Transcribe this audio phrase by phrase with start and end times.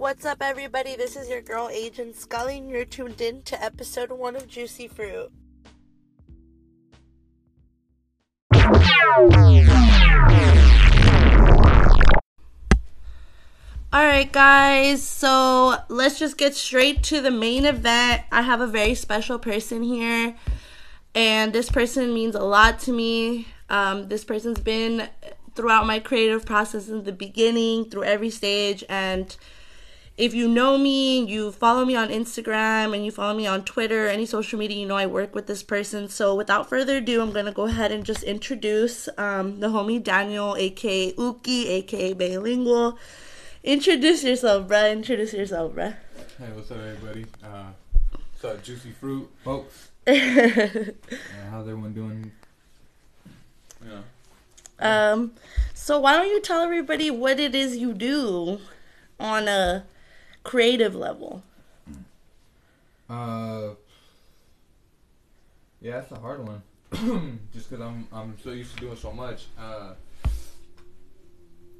[0.00, 0.96] What's up, everybody?
[0.96, 4.88] This is your girl, Agent Scully, and you're tuned in to episode one of Juicy
[4.88, 5.30] Fruit.
[13.92, 18.22] Alright, guys, so let's just get straight to the main event.
[18.32, 20.34] I have a very special person here,
[21.14, 23.48] and this person means a lot to me.
[23.68, 25.10] Um, this person's been
[25.54, 29.36] throughout my creative process in the beginning, through every stage, and
[30.20, 34.06] if you know me, you follow me on Instagram and you follow me on Twitter,
[34.06, 36.10] any social media, you know I work with this person.
[36.10, 40.56] So without further ado, I'm gonna go ahead and just introduce um, the homie Daniel,
[40.56, 42.98] aka Uki, aka Bilingual.
[43.64, 44.92] Introduce yourself, bruh.
[44.92, 45.96] Introduce yourself, bruh.
[46.38, 47.24] Hey, what's up, everybody?
[47.42, 47.70] Uh,
[48.12, 49.88] what's up, Juicy Fruit, folks?
[50.06, 50.12] uh,
[51.50, 52.30] how's everyone doing?
[53.82, 54.02] Yeah.
[55.12, 55.32] Um,
[55.72, 58.60] so why don't you tell everybody what it is you do
[59.18, 59.84] on a
[60.42, 61.42] creative level?
[63.08, 63.70] Uh,
[65.80, 66.62] yeah, that's a hard one.
[67.52, 69.46] Just because I'm I'm so used to doing so much.
[69.58, 69.94] Uh,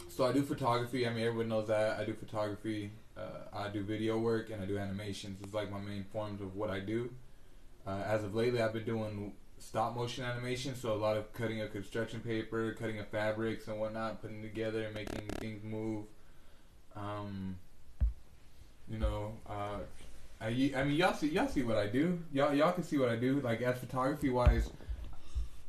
[0.09, 1.07] so I do photography.
[1.07, 2.91] I mean, everyone knows that I do photography.
[3.17, 5.39] Uh, I do video work and I do animations.
[5.43, 7.11] It's like my main forms of what I do.
[7.87, 11.61] Uh, as of lately, I've been doing stop motion animation, so a lot of cutting
[11.61, 16.07] of construction paper, cutting of fabrics and whatnot, putting together and making things move.
[16.97, 17.57] Um,
[18.91, 19.79] you know, uh,
[20.41, 22.19] I, I mean, y'all see, y'all see what I do.
[22.33, 23.41] Y'all, y'all can see what I do.
[23.41, 24.69] Like as photography wise,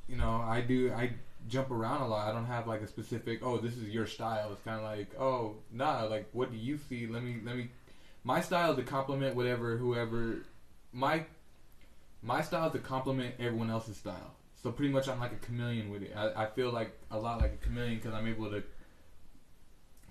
[0.08, 1.11] you know, I do, I
[1.47, 2.27] jump around a lot.
[2.27, 3.39] I don't have like a specific.
[3.44, 4.52] Oh, this is your style.
[4.52, 6.03] It's kind of like, oh, nah.
[6.03, 7.05] Like, what do you see?
[7.05, 7.69] Let me, let me.
[8.23, 10.38] My style is to complement whatever, whoever.
[10.94, 11.25] My,
[12.22, 14.36] my style is to complement everyone else's style.
[14.61, 16.14] So pretty much, I'm like a chameleon with it.
[16.16, 18.64] I, I feel like a lot like a chameleon because I'm able to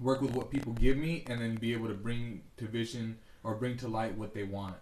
[0.00, 3.54] work with what people give me and then be able to bring to vision or
[3.54, 4.76] bring to light what they want.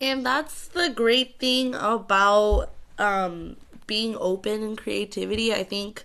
[0.00, 5.52] And that's the great thing about um, being open and creativity.
[5.52, 6.04] I think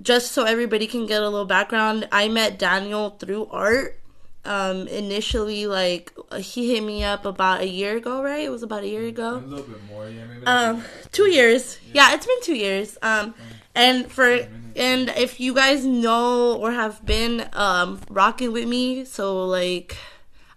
[0.00, 3.98] just so everybody can get a little background, I met Daniel through art.
[4.44, 8.40] Um, initially, like he hit me up about a year ago, right?
[8.40, 9.36] It was about a year ago.
[9.36, 10.46] A little bit more, yeah, maybe.
[10.46, 11.78] Um, two years.
[11.92, 12.08] Yeah.
[12.10, 12.96] yeah, it's been two years.
[13.02, 13.34] Um,
[13.74, 19.44] and for and if you guys know or have been um rocking with me, so
[19.44, 19.96] like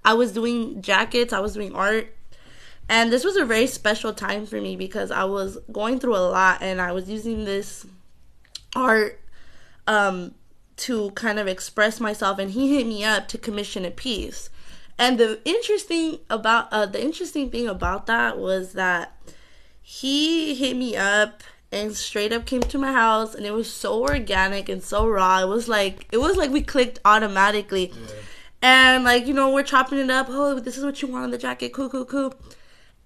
[0.05, 2.15] I was doing jackets, I was doing art.
[2.87, 6.27] And this was a very special time for me because I was going through a
[6.27, 7.85] lot and I was using this
[8.75, 9.19] art
[9.87, 10.35] um
[10.77, 14.49] to kind of express myself and he hit me up to commission a piece.
[14.97, 19.17] And the interesting about uh, the interesting thing about that was that
[19.81, 24.01] he hit me up and straight up came to my house and it was so
[24.01, 25.39] organic and so raw.
[25.39, 27.93] It was like it was like we clicked automatically.
[27.93, 28.15] Yeah.
[28.63, 30.27] And like, you know, we're chopping it up.
[30.29, 31.73] Oh, this is what you want on the jacket.
[31.73, 32.35] Cool, cool, cool.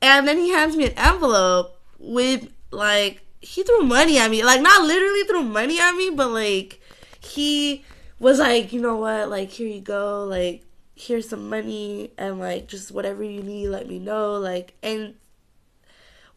[0.01, 4.43] And then he hands me an envelope with like he threw money at me.
[4.43, 6.81] Like not literally threw money at me, but like
[7.21, 7.85] he
[8.19, 10.63] was like, you know what, like here you go, like
[10.95, 14.33] here's some money and like just whatever you need, let me know.
[14.33, 15.15] Like and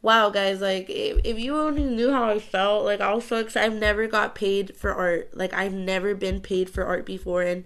[0.03, 3.37] wow, guys, like if, if you only knew how I felt, like I was so
[3.37, 3.67] excited.
[3.73, 5.37] I've never got paid for art.
[5.37, 7.65] Like I've never been paid for art before, and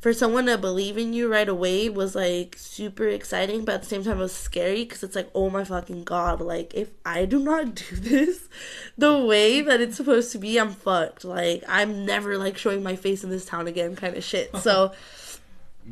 [0.00, 3.88] for someone to believe in you right away was like super exciting, but at the
[3.88, 7.24] same time it was scary because it's like, oh my fucking god, like if I
[7.24, 8.48] do not do this
[8.96, 11.24] the way that it's supposed to be, I'm fucked.
[11.24, 14.56] Like I'm never like showing my face in this town again, kind of shit.
[14.56, 14.92] So.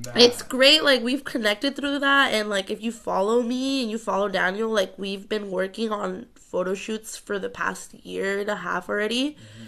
[0.04, 0.12] Nah.
[0.14, 3.98] It's great, like we've connected through that, and like if you follow me and you
[3.98, 8.56] follow Daniel, like we've been working on photo shoots for the past year and a
[8.56, 9.64] half already, mm-hmm.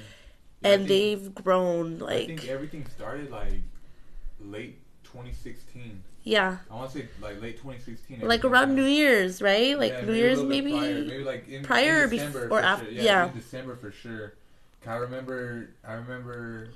[0.65, 1.99] and think, they've grown.
[1.99, 3.55] Like I think everything started like
[4.41, 6.03] late 2016.
[6.25, 6.59] Yeah.
[6.71, 8.21] I want to say like late 2016.
[8.21, 9.79] Like around New Year's, right?
[9.79, 10.73] Like yeah, New Year's maybe.
[10.73, 12.85] Prior, maybe like in, prior in December or after.
[12.85, 12.95] Sure.
[12.95, 13.31] Yeah, yeah.
[13.35, 14.35] December for sure.
[14.87, 15.71] I remember.
[15.87, 16.69] I remember.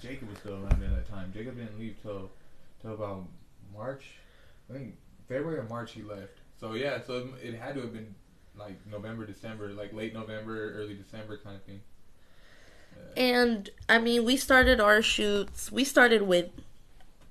[0.00, 1.30] Jacob was still around at that time.
[1.34, 2.30] Jacob didn't leave till
[2.80, 3.26] till about
[3.72, 4.04] March.
[4.68, 4.94] I think
[5.28, 6.38] February or March he left.
[6.58, 8.14] So yeah, so it had to have been
[8.56, 11.80] like November, December, like late November, early December kind of thing.
[13.16, 13.22] Yeah.
[13.22, 15.72] And I mean, we started our shoots.
[15.72, 16.50] We started with,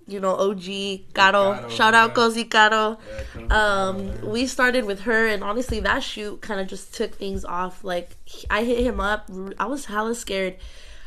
[0.08, 1.70] you know, OG Caro.
[1.70, 2.98] Shout out Cozy Caro.
[3.38, 7.46] Yeah, um, we started with her, and honestly, that shoot kind of just took things
[7.46, 7.84] off.
[7.84, 8.18] Like
[8.50, 9.30] I hit him up.
[9.60, 10.56] I was hella scared.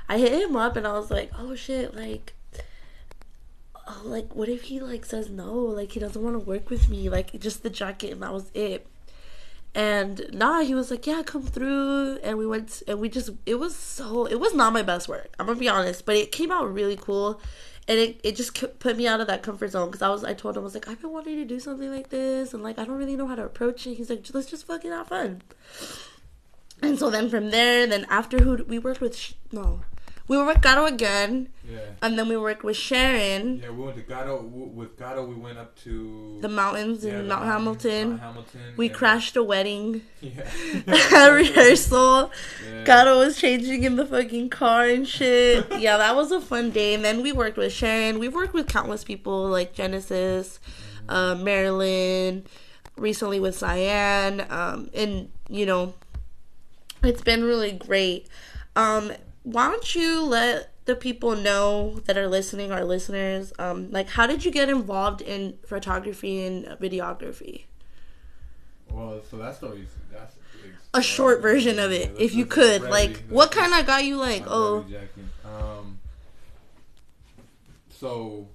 [0.08, 2.34] I hit him up, and I was like, "Oh shit!" Like
[3.86, 5.52] oh, like, what if he like says no?
[5.54, 7.08] Like, he doesn't want to work with me.
[7.08, 8.86] Like, just the jacket, and that was it.
[9.74, 12.18] And nah, he was like, yeah, come through.
[12.22, 15.34] And we went, and we just, it was so, it was not my best work.
[15.38, 17.40] I'm gonna be honest, but it came out really cool.
[17.88, 20.34] and it, it just put me out of that comfort zone because I was I
[20.34, 22.78] told him I was like I've been wanting to do something like this and like
[22.78, 23.94] I don't really know how to approach it.
[23.94, 25.42] He's like let's just fucking have fun.
[26.80, 29.82] And so then from there, then after who we worked with, no,
[30.28, 31.78] we were with Gato again, Yeah.
[32.00, 34.40] and then we worked with Sharon, Yeah, we went to Gato.
[34.42, 38.10] With Gato, we went up to the mountains yeah, in Mount Hamilton.
[38.10, 38.60] Mount Hamilton.
[38.76, 40.48] We and- crashed a wedding Yeah.
[40.86, 42.30] at rehearsal.
[42.64, 42.84] Yeah.
[42.84, 45.66] Gato was changing in the fucking car and shit.
[45.78, 46.94] yeah, that was a fun day.
[46.94, 48.18] And then we worked with Sharon.
[48.18, 50.60] We've worked with countless people like Genesis,
[51.08, 52.46] uh, Marilyn,
[52.96, 54.46] recently with Cyan.
[54.50, 55.94] Um, and, you know,
[57.02, 58.28] it's been really great.
[58.76, 64.08] Um, why don't you let the people know that are listening, our listeners, um, like
[64.10, 67.64] how did you get involved in photography and videography?
[68.90, 70.34] Well, so that story's that's
[70.94, 72.82] A short version of it, if you could.
[72.82, 74.84] Like, what kind of got you like, oh,
[75.44, 75.98] Um.
[77.88, 78.48] So,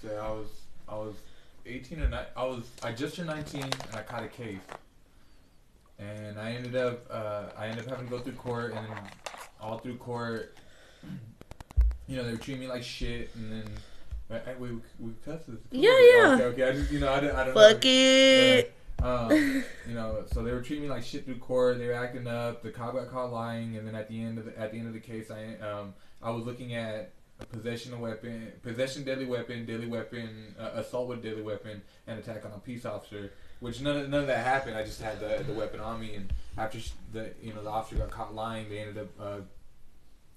[0.00, 0.46] say I was
[0.88, 1.14] I was
[1.66, 4.58] eighteen or ni- I was I just turned nineteen and I caught a case,
[5.98, 8.96] and I ended up uh, I ended up having to go through court and then
[9.60, 10.56] all through court,
[12.06, 13.64] you know they were treating me like shit and then.
[14.28, 15.60] I, I, we we cuss this.
[15.70, 16.34] Yeah, yeah.
[16.34, 16.68] Okay, okay.
[16.68, 17.60] I just you know I, don't- I don't know.
[17.72, 18.72] fuck it?
[19.00, 19.30] Um,
[19.88, 21.78] you know, so they were treating me like shit through court.
[21.78, 22.60] They were acting up.
[22.64, 24.88] The cop got caught lying, and then at the end of the at the end
[24.88, 27.12] of the case, I um I was looking at
[27.44, 32.44] possession of weapon, possession deadly weapon, deadly weapon, uh, assault with deadly weapon, and attack
[32.44, 33.32] on a peace officer.
[33.60, 34.76] Which none of, none of that happened.
[34.76, 36.78] I just had the the weapon on me, and after
[37.12, 39.40] the you know the officer got caught lying, they ended up uh,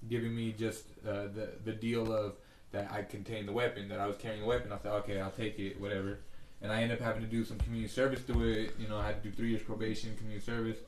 [0.08, 2.34] giving me just uh, the the deal of
[2.72, 4.72] that I contained the weapon, that I was carrying a weapon.
[4.72, 6.20] I said, okay, I'll take it, whatever
[6.62, 8.74] and I ended up having to do some community service through it.
[8.78, 10.78] You know, I had to do three years probation, community service.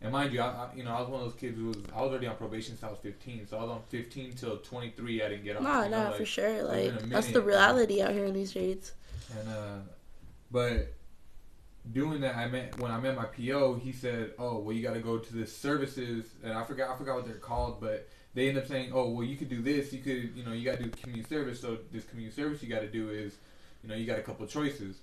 [0.00, 1.76] And mind you, I, I you know I was one of those kids who was
[1.94, 3.48] I was already on probation since I was 15.
[3.48, 5.22] So I was on 15 till 23.
[5.22, 5.62] I didn't get off.
[5.62, 6.62] Nah, you know, nah, like, for sure.
[6.62, 8.92] Like that's the reality out here in these streets.
[9.38, 9.78] And uh,
[10.50, 10.94] but
[11.92, 13.74] doing that, I met when I met my PO.
[13.82, 16.96] He said, "Oh, well, you got to go to this services," and I forgot I
[16.96, 19.92] forgot what they're called, but they end up saying, "Oh, well, you could do this.
[19.92, 21.60] You could, you know, you got to do community service.
[21.60, 23.34] So this community service you got to do is,
[23.82, 24.98] you know, you got a couple of choices."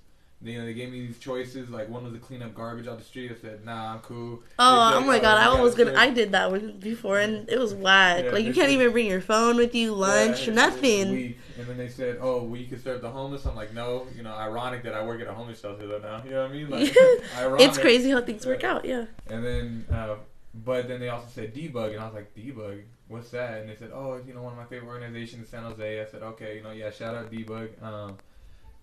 [0.46, 1.70] They, you know, they gave me these choices.
[1.72, 3.32] Like one was to clean up garbage out the street.
[3.32, 5.96] I said, "Nah, I'm cool." Oh, oh my god, I was gonna.
[5.96, 8.26] I did that one before, and it was whack.
[8.26, 11.36] Yeah, like you can't said- even bring your phone with you, lunch, Yeah, nothing.
[11.58, 14.22] And then they said, "Oh, well, you can serve the homeless." I'm like, "No." You
[14.22, 16.22] know, ironic that I work at a homeless shelter though now.
[16.24, 16.70] You know what I mean?
[16.70, 16.94] Like,
[17.60, 18.86] it's crazy how things work out.
[18.86, 19.06] Yeah.
[19.28, 20.16] And then, uh,
[20.64, 22.78] but then they also said De-Bug, and I was like, De-Bug,
[23.08, 23.60] what's that?
[23.60, 26.02] And they said, oh, you know, one of my favorite organizations, San Jose.
[26.02, 27.70] I said, okay, you know, yeah, shout out De-Bug.
[27.82, 28.18] Um,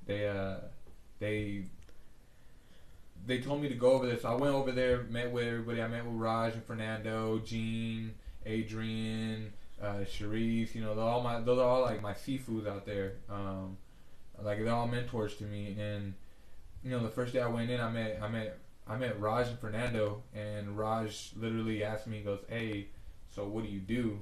[0.06, 0.56] they, uh,
[1.22, 1.64] they,
[3.26, 5.82] they told me to go over there, so I went over there, met with everybody.
[5.82, 8.14] I met with Raj and Fernando, Gene,
[8.44, 10.74] Adrian, uh, Sharice.
[10.74, 13.14] You know, all my, those are all like my seafoods out there.
[13.30, 13.76] Um,
[14.42, 16.14] like they're all mentors to me, and
[16.82, 19.48] you know, the first day I went in, I met, I met I met Raj
[19.48, 22.88] and Fernando, and Raj literally asked me, he goes, "Hey,
[23.30, 24.20] so what do you do?"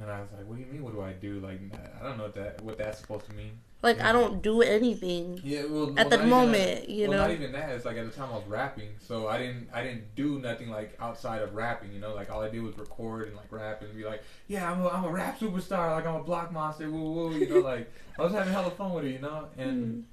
[0.00, 0.82] And I was like, "What do you mean?
[0.82, 1.40] What do I do?
[1.40, 1.60] Like,
[2.00, 5.40] I don't know what that what that's supposed to mean." Like I don't do anything
[5.44, 6.80] Yeah, well, at well, the even moment.
[6.80, 6.88] that.
[6.88, 7.22] You well, know.
[7.28, 7.70] not even that.
[7.70, 10.68] It's like at the time I was rapping, so I didn't I didn't do nothing
[10.68, 11.92] like outside of rapping.
[11.92, 14.70] You know, like all I did was record and like rap and be like, "Yeah,
[14.70, 15.92] I'm a, I'm a rap superstar.
[15.92, 16.90] Like I'm a block monster.
[16.90, 17.88] Woo woo." You know, like
[18.18, 19.12] I was having hella fun with it.
[19.12, 20.04] You know, and Mm.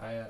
[0.00, 0.26] I, uh,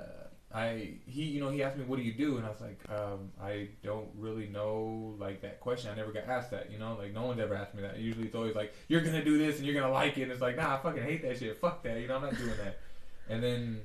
[0.53, 2.81] I, he, you know, he asked me, "What do you do?" And I was like,
[2.89, 5.91] um, "I don't really know, like that question.
[5.91, 6.73] I never got asked that.
[6.73, 7.99] You know, like no one's ever asked me that.
[7.99, 10.41] Usually, it's always like, "You're gonna do this and you're gonna like it." And it's
[10.41, 11.59] like, "Nah, I fucking hate that shit.
[11.59, 12.01] Fuck that.
[12.01, 12.79] You know, I'm not doing that."
[13.29, 13.83] And then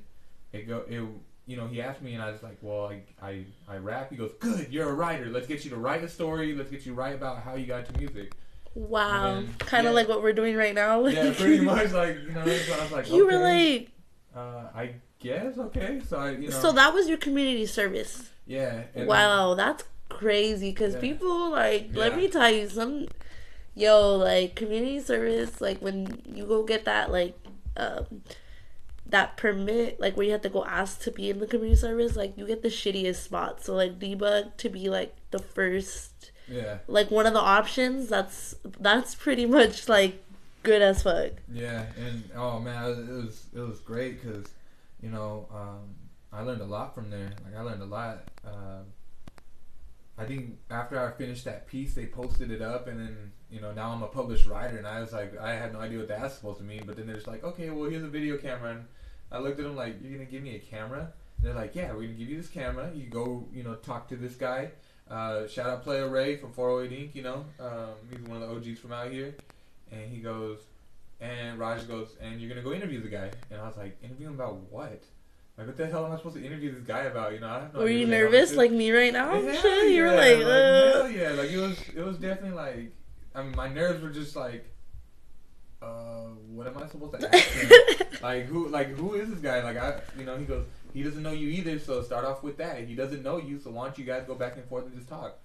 [0.52, 1.02] it go, it,
[1.46, 4.16] you know, he asked me, and I was like, "Well, I, I, I rap." He
[4.16, 4.72] goes, "Good.
[4.72, 5.26] You're a writer.
[5.26, 6.54] Let's get you to write a story.
[6.54, 8.32] Let's get you to write about how you got to music."
[8.74, 9.44] Wow.
[9.58, 9.96] Kind of yeah.
[9.96, 11.04] like what we're doing right now.
[11.06, 11.92] Yeah, pretty much.
[11.92, 13.90] Like, you know, so I was like, you were like,
[14.34, 16.00] uh, I guess okay.
[16.08, 18.30] So I, you know, so that was your community service.
[18.46, 18.82] yeah.
[18.94, 20.70] wow, that's crazy.
[20.70, 21.00] Because Yeah.
[21.00, 23.08] people like, let me tell you, some
[23.74, 25.60] yo like community service.
[25.60, 27.34] Like when you go get that like
[27.76, 28.22] um
[29.06, 32.16] that permit, like where you have to go ask to be in the community service,
[32.16, 33.64] like you get the shittiest spot.
[33.64, 38.08] So like De-Bug to be like the first, Yeah, like one of the options.
[38.08, 40.22] That's that's pretty much like
[40.62, 41.32] good as fuck.
[41.52, 44.46] yeah, and oh man, it was it was great because
[45.04, 45.94] you know um,
[46.32, 47.30] I learned a lot from there.
[47.44, 48.24] Like I learned a lot.
[48.44, 48.86] Um,
[50.16, 53.72] I think after I finished that piece, they posted it up, and then you know
[53.72, 56.34] now I'm a published writer, and I was like, I had no idea what that's
[56.34, 56.84] supposed to mean.
[56.86, 58.84] But then they're just like, okay, well here's a video camera, and
[59.30, 61.12] I looked at them like, you're gonna give me a camera?
[61.36, 62.90] And they're like, yeah, we're gonna give you this camera.
[62.94, 64.70] You go, you know, talk to this guy.
[65.10, 67.14] Uh, shout out Player Ray from 408 Inc.
[67.14, 69.34] You know, um, he's one of the OGs from out here,
[69.92, 70.60] and he goes,
[71.24, 73.30] And Raj goes, and you're gonna go interview the guy.
[73.50, 75.02] And I was like, interview him about what?
[75.56, 77.32] Like, what the hell am I supposed to interview this guy about?
[77.32, 79.30] You know, I have no Were you what the hell nervous like me right now?
[79.40, 80.92] Hell Shit, you were yeah, like, uh.
[80.92, 82.92] hell yeah, like it was, it was definitely like,
[83.34, 84.66] I mean, my nerves were just like,
[85.80, 88.08] uh, what am I supposed to ask him?
[88.22, 89.62] like who, like who is this guy?
[89.62, 92.58] Like I, you know, he goes, he doesn't know you either, so start off with
[92.58, 92.86] that.
[92.86, 95.08] He doesn't know you, so why don't you guys go back and forth and just
[95.08, 95.38] talk?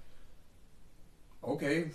[1.42, 1.92] Okay,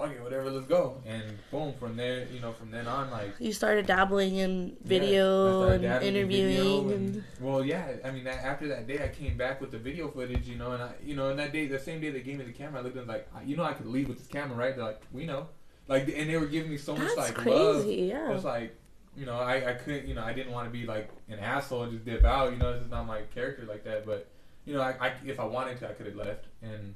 [0.00, 1.00] fuck it, whatever, let's go.
[1.06, 5.60] And boom, from there, you know, from then on, like you started dabbling in video
[5.62, 7.96] started and dabbling in video interviewing and- and, well, yeah.
[8.04, 10.72] I mean, that, after that day, I came back with the video footage, you know,
[10.72, 12.80] and I, you know, and that day, the same day they gave me the camera,
[12.80, 14.74] I looked at them like, I- you know, I could leave with this camera, right?
[14.74, 15.48] They're like, we know,
[15.88, 17.82] like, and they were giving me so much that's like love.
[17.84, 18.02] crazy.
[18.02, 18.32] Yeah.
[18.32, 18.76] It's like,
[19.16, 21.82] you know, I, I couldn't, you know, I didn't want to be like an asshole
[21.82, 22.52] and just dip out.
[22.52, 24.06] You know, this is not my character like that.
[24.06, 24.28] But,
[24.64, 26.44] you know, I, I if I wanted to, I could have left.
[26.62, 26.94] And,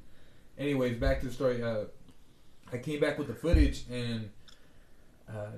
[0.57, 1.61] anyways, back to the story.
[1.61, 1.87] Uh,
[2.73, 4.31] I came back with the footage, and
[5.29, 5.53] uh,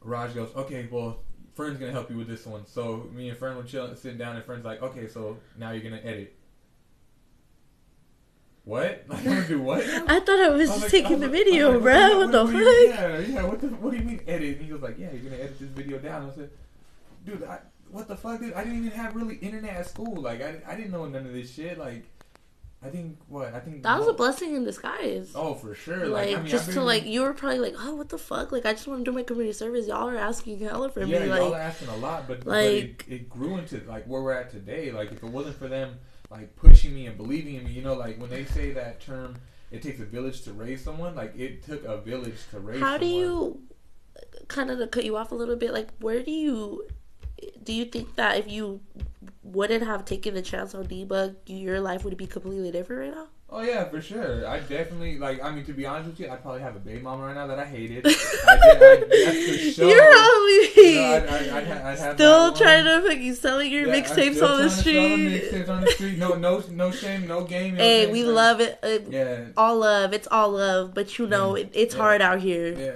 [0.00, 1.18] Raj goes, "Okay, well,
[1.54, 4.36] friend's gonna help you with this one." So me and friend were chilling, sitting down,
[4.36, 6.34] and friend's like, "Okay, so now you're gonna edit."
[8.64, 9.04] What?
[9.08, 9.82] Like, I'm gonna do what?
[9.84, 12.18] I thought I was I just like- taking the video, like, bro.
[12.18, 12.54] What, the fuck?
[12.54, 13.44] Yeah, yeah.
[13.44, 13.66] What the?
[13.68, 14.58] What do you mean edit?
[14.58, 16.30] And he was like, yeah, you're gonna edit this video down.
[16.30, 16.50] I said,
[17.26, 17.58] dude, I,
[17.90, 18.38] what the fuck?
[18.40, 18.52] Dude?
[18.54, 20.14] I didn't even have really internet at school.
[20.22, 21.76] Like, I, I didn't know none of this shit.
[21.76, 22.04] Like,
[22.84, 23.54] I think what?
[23.54, 25.32] I think That was a blessing in disguise.
[25.34, 26.06] Oh, for sure.
[26.08, 28.18] like, Like, I mean, just I've to like, you were probably like, oh, what the
[28.18, 28.50] fuck?
[28.50, 29.86] Like, I just want to do my community service.
[29.86, 31.12] Y'all are asking hella for yeah, me.
[31.12, 34.04] Yeah, y'all Like, are asking a lot, but, like- but it, it grew into like
[34.06, 34.90] where we're at today.
[34.90, 35.98] Like, if it wasn't for them
[36.30, 39.36] like pushing me and believing in me, you know, like when they say that term,
[39.70, 41.14] it takes a village to raise someone.
[41.14, 42.80] Like, it took a village to raise.
[42.80, 43.60] how do you,
[44.48, 45.72] kind of to cut you off a little bit?
[45.72, 46.88] Like, where do you,
[47.62, 48.80] do you think that if you
[49.52, 53.28] wouldn't have taken the chance on De-Bug, your life would be completely different right now?
[53.54, 54.46] Oh yeah, for sure.
[54.46, 55.42] I definitely like.
[55.42, 57.46] I mean, to be honest with you, I probably have a baby mama right now
[57.48, 58.06] that I hated.
[58.06, 59.90] I did, I, that's for sure.
[59.90, 63.88] You're probably You know, I'd, I'd, I'd, I'd have still trying to fucking selling your
[63.88, 65.42] Yeah, mixtapes on the trying to sell them street.
[65.52, 66.18] Mixtapes on the street.
[66.18, 67.74] No, no, no shame, no game.
[67.74, 68.78] you Hey, I'm we love it.
[68.82, 70.14] Uh, Yeah, all love.
[70.14, 71.64] It's all love, but you know Yeah.
[71.64, 72.00] it, it's Yeah.
[72.00, 72.72] hard out here.
[72.72, 72.92] yeah.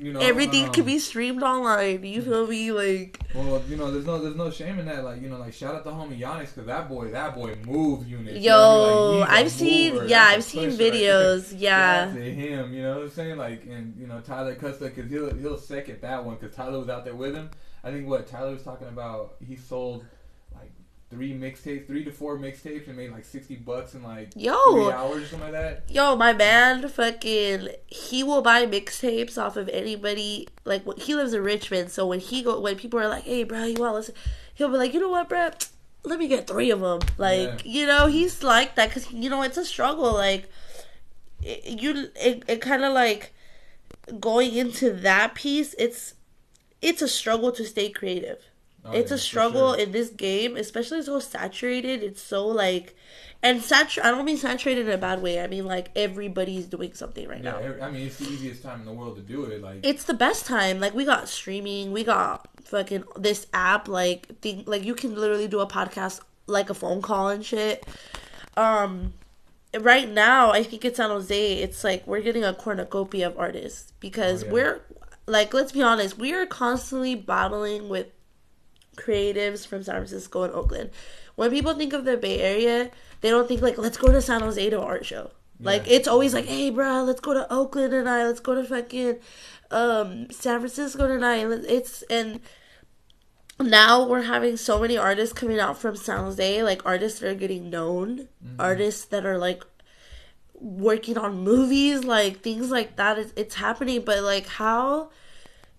[0.00, 2.02] You know, Everything um, can be streamed online.
[2.04, 2.72] You feel me?
[2.72, 5.04] Like Well, you know, there's no, there's no shame in that.
[5.04, 8.08] Like, you know, like shout out to homie Giannis because that boy, that boy move
[8.08, 8.42] units.
[8.42, 9.18] You know yo?
[9.18, 10.06] Like, I've seen mover.
[10.06, 11.50] yeah, That's I've seen right videos.
[11.50, 13.36] Shout Yeah, to him, you know what I'm saying?
[13.36, 16.88] Like, and you know Tyler Custa because he'll he'll second that one because Tyler was
[16.88, 17.50] out there with him.
[17.84, 20.06] I think what Tyler was talking about, he sold
[21.10, 24.90] three mixtapes, three to four mixtapes, and made like sixty bucks in like three yo,
[24.90, 25.84] hours or something like that.
[25.88, 30.48] yo, my man, fucking, he will buy mixtapes off of anybody.
[30.64, 33.64] Like he lives in Richmond, so when he go, when people are like, "Hey, bro,
[33.64, 34.14] you want to listen?"
[34.54, 35.50] He'll be like, "You know what, bro."
[36.02, 37.00] Let me get three of them.
[37.18, 40.14] Like you know, he's like that because you know it's a struggle.
[40.14, 40.50] Like
[41.42, 43.34] it, you, it, it kind of like
[44.18, 45.74] going into that piece.
[45.78, 46.14] It's
[46.80, 48.38] it's a struggle to stay creative.
[48.84, 49.82] Oh, it's yeah, a struggle sure.
[49.82, 52.02] in this game, especially so saturated.
[52.02, 52.96] It's so like,
[53.42, 54.02] and satur.
[54.02, 55.40] I don't mean saturated in a bad way.
[55.40, 57.58] I mean like everybody's doing something right Yeah, now.
[57.58, 59.62] every- I mean it's the easiest time in the world to do it.
[59.62, 60.80] Like, It's the best time.
[60.80, 63.86] Like we got streaming, we got fucking this app.
[63.88, 67.84] Like thing, like you can literally do a podcast like a phone call and shit.
[68.56, 69.12] Um,
[69.78, 71.52] right now I think it's San Jose.
[71.58, 74.52] It's like we're getting a cornucopia of artists because Oh, yeah.
[74.52, 74.80] we're
[75.26, 78.06] like let's be honest, we are constantly battling with
[79.00, 80.90] creatives from San Francisco and Oakland.
[81.36, 82.90] When people think of the Bay Area,
[83.20, 85.30] they don't think like let's go to San Jose to an art show.
[85.62, 88.24] Like it's always like, hey, bro, let's go to Oakland tonight.
[88.24, 89.18] Let's go to fucking
[89.70, 91.46] um, San Francisco tonight.
[91.68, 92.40] It's and
[93.60, 97.34] now we're having so many artists coming out from San Jose, like artists that are
[97.34, 98.28] getting known,
[98.58, 99.64] artists that are like
[100.54, 103.18] working on movies, like things like that.
[103.18, 105.10] It's, it's happening, but like, how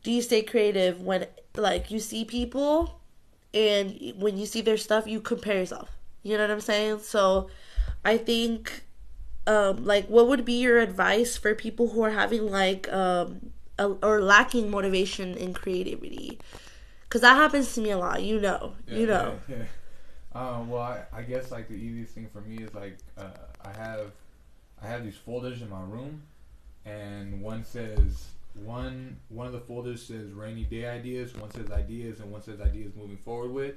[0.04, 1.25] do you stay creative when
[1.56, 3.00] like you see people
[3.53, 5.89] and when you see their stuff, you compare yourself?
[6.24, 7.00] You know what I'm saying?
[7.00, 7.50] So,
[8.05, 8.84] I think,
[9.48, 13.88] um, like, what would be your advice for people who are having like um a,
[14.03, 16.39] or lacking motivation in creativity?
[17.03, 18.24] Because that happens to me a lot.
[18.24, 19.39] You know, Yeah, you know.
[19.50, 19.65] Yeah, yeah.
[20.34, 23.31] Um, well, I, I guess like the easiest thing for me is like uh,
[23.65, 24.12] I have
[24.81, 26.22] I have these folders in my room,
[26.86, 32.20] and one says one one of the folders says rainy day ideas, one says ideas,
[32.20, 33.75] and one says ideas moving forward with.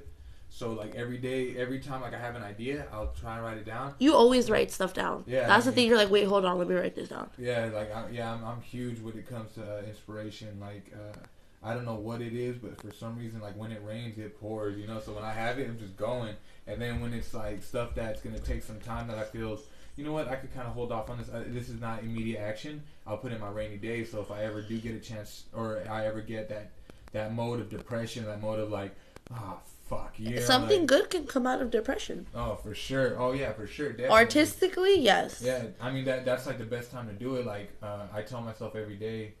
[0.49, 3.57] So like every day, every time like I have an idea, I'll try and write
[3.57, 3.93] it down.
[3.99, 5.23] You always write stuff down.
[5.27, 5.87] Yeah, that's I the thing.
[5.87, 7.29] You're like, wait, hold on, let me write this down.
[7.37, 10.57] Yeah, like I, yeah, I'm, I'm huge when it comes to uh, inspiration.
[10.59, 11.17] Like uh,
[11.63, 14.39] I don't know what it is, but for some reason, like when it rains, it
[14.39, 14.77] pours.
[14.77, 16.35] You know, so when I have it, I'm just going.
[16.67, 19.59] And then when it's like stuff that's gonna take some time that I feel,
[19.95, 21.29] you know what, I could kind of hold off on this.
[21.47, 22.83] This is not immediate action.
[23.07, 24.03] I'll put in my rainy day.
[24.03, 26.71] So if I ever do get a chance, or I ever get that
[27.13, 28.93] that mode of depression, that mode of like,
[29.31, 30.41] ah, fuck yeah.
[30.41, 32.27] Something like, good can come out of depression.
[32.35, 33.17] Oh, for sure.
[33.17, 33.89] Oh yeah, for sure.
[33.91, 34.15] Definitely.
[34.15, 35.41] Artistically, yes.
[35.41, 37.45] Yeah, I mean that that's like the best time to do it.
[37.45, 39.35] Like uh, I tell myself every day,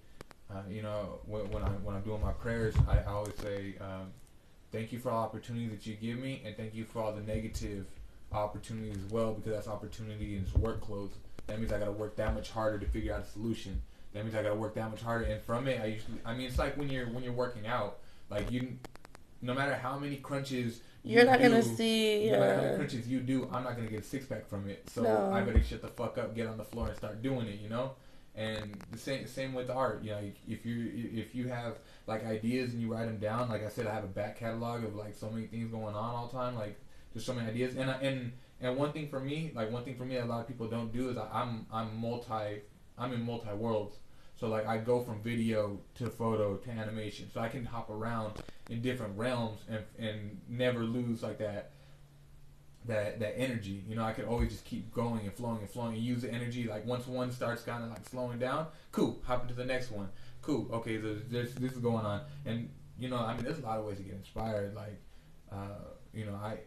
[0.49, 3.75] uh, you know, when, when I when I'm doing my prayers, I, I always say,
[3.81, 4.11] um,
[4.71, 7.11] thank you for all the opportunities that you give me, and thank you for all
[7.11, 7.87] the negative
[8.31, 11.13] opportunities as well, because that's opportunity and it's work clothes.
[11.47, 13.81] That means I got to work that much harder to figure out a solution.
[14.13, 16.33] That means I got to work that much harder, and from it, I usually, I
[16.33, 18.77] mean, it's like when you're when you're working out, like you,
[19.41, 20.79] no matter how many crunches.
[21.03, 22.31] You're you not do, gonna see.
[22.31, 24.67] no matter how many crunches you do, I'm not gonna get a six pack from
[24.69, 24.89] it.
[24.89, 25.31] So No.
[25.31, 27.59] I better shut the fuck up, get on the floor, and start doing it.
[27.59, 27.91] You know.
[28.37, 30.03] And the same same with art.
[30.03, 31.77] You know, if you if you have
[32.07, 34.83] like ideas and you write them down, like I said, I have a back catalog
[34.83, 36.55] of like so many things going on all the time.
[36.55, 36.79] Like
[37.15, 37.77] there's so many ideas.
[37.77, 40.41] And I, and and one thing for me, like one thing for me, a lot
[40.41, 42.61] of people don't do is I, I'm I'm multi
[42.97, 43.95] I'm in multi worlds.
[44.35, 48.33] So like I go from video to photo to animation, so I can hop around
[48.69, 51.71] in different realms and and never lose like that
[52.85, 53.81] that that energy.
[53.87, 56.31] You know, I could always just keep going and flowing and flowing and use the
[56.31, 56.65] energy.
[56.67, 60.09] Like once one starts kind of like slowing down, cool, hop into the next one.
[60.41, 62.69] Cool, okay, so this this is going on, and
[62.99, 64.75] you know, I mean, there's a lot of ways to get inspired.
[64.75, 65.01] Like,
[65.49, 66.59] uh, you know, I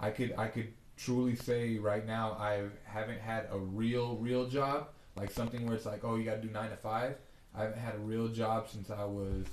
[0.00, 4.88] I could I could truly say right now I haven't had a real real job
[5.16, 7.16] like something where it's like oh you got to do nine to five.
[7.54, 9.46] I haven't had a real job since I was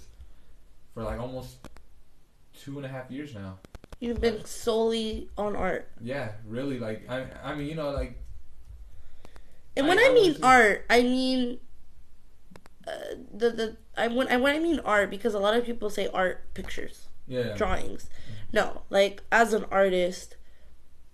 [0.93, 1.57] for like almost
[2.59, 3.59] two and a half years now.
[3.99, 5.87] You've been solely on art.
[6.01, 6.79] Yeah, really.
[6.79, 8.17] Like I, I mean, you know, like
[9.77, 11.59] And when I- I, I mean art, I mean
[12.87, 12.91] uh,
[13.33, 16.07] the the I when I when I mean art because a lot of people say
[16.13, 18.09] art pictures, yeah, drawings.
[18.53, 20.35] No, like as an artist,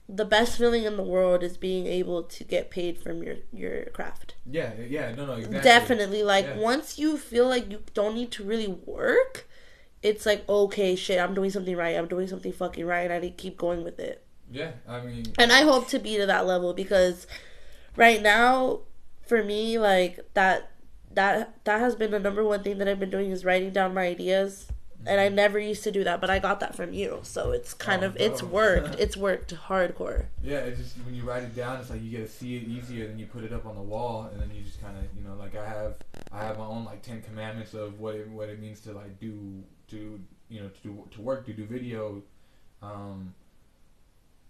[0.09, 3.85] the best feeling in the world is being able to get paid from your your
[3.85, 4.35] craft.
[4.45, 5.13] yeah, yeah.
[5.15, 5.59] No, no, exactly.
[5.59, 6.57] Definitely, like Yeah.
[6.57, 9.47] once you feel like you don't need to really work,
[10.01, 11.95] it's like okay, shit, I'm doing something right.
[11.97, 14.23] I'm doing something fucking right, and I need to keep going with it.
[14.49, 17.27] Yeah, I mean, And I hope to be to that level because
[17.97, 18.79] right now,
[19.25, 20.71] for me, like that
[21.13, 23.93] that that has been the number one thing that I've been doing is writing down
[23.93, 24.67] my ideas.
[25.05, 27.19] And I never used to do that, but I got that from you.
[27.23, 28.95] So it's kind Oh, of it's worked.
[28.99, 30.25] It's worked hardcore.
[30.41, 30.57] yeah.
[30.59, 33.07] It's just when you write it down, it's like you get to see it easier
[33.07, 35.23] than you put it up on the wall, and then you just kind of, you
[35.27, 35.95] know, like I have,
[36.31, 39.19] I have my own like ten commandments of what it what it means to like
[39.19, 42.21] do to you know to do to work to do video.
[42.81, 43.33] Um,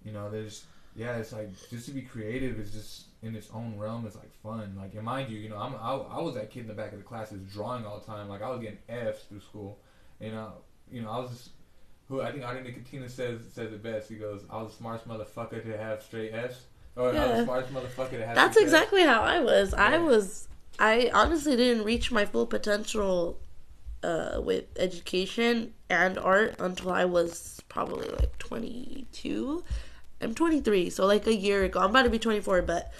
[0.03, 3.77] you know, there's yeah, it's like just to be creative is just in its own
[3.77, 4.75] realm it's like fun.
[4.79, 6.93] Like, and mind you, you know, I'm I, I was that kid in the back
[6.93, 8.27] of the class that's drawing all the time.
[8.29, 9.77] Like, I was getting Fs through school,
[10.19, 10.53] you know,
[10.91, 11.49] you know, I was just
[12.07, 14.09] who I think Adi Nicotina says says it best.
[14.09, 16.61] He goes, "I was the smartest motherfucker to have straight Fs."
[16.95, 18.35] Or I was the smartest motherfucker to have.
[18.35, 19.73] That's straight Fs." exactly how I was.
[19.73, 20.47] I was
[20.79, 23.39] I honestly didn't reach my full potential
[24.03, 29.63] uh, with education and art until I was probably like 22.
[30.21, 31.79] I'm 23, so like a year ago.
[31.79, 32.91] I'm about to be 24, but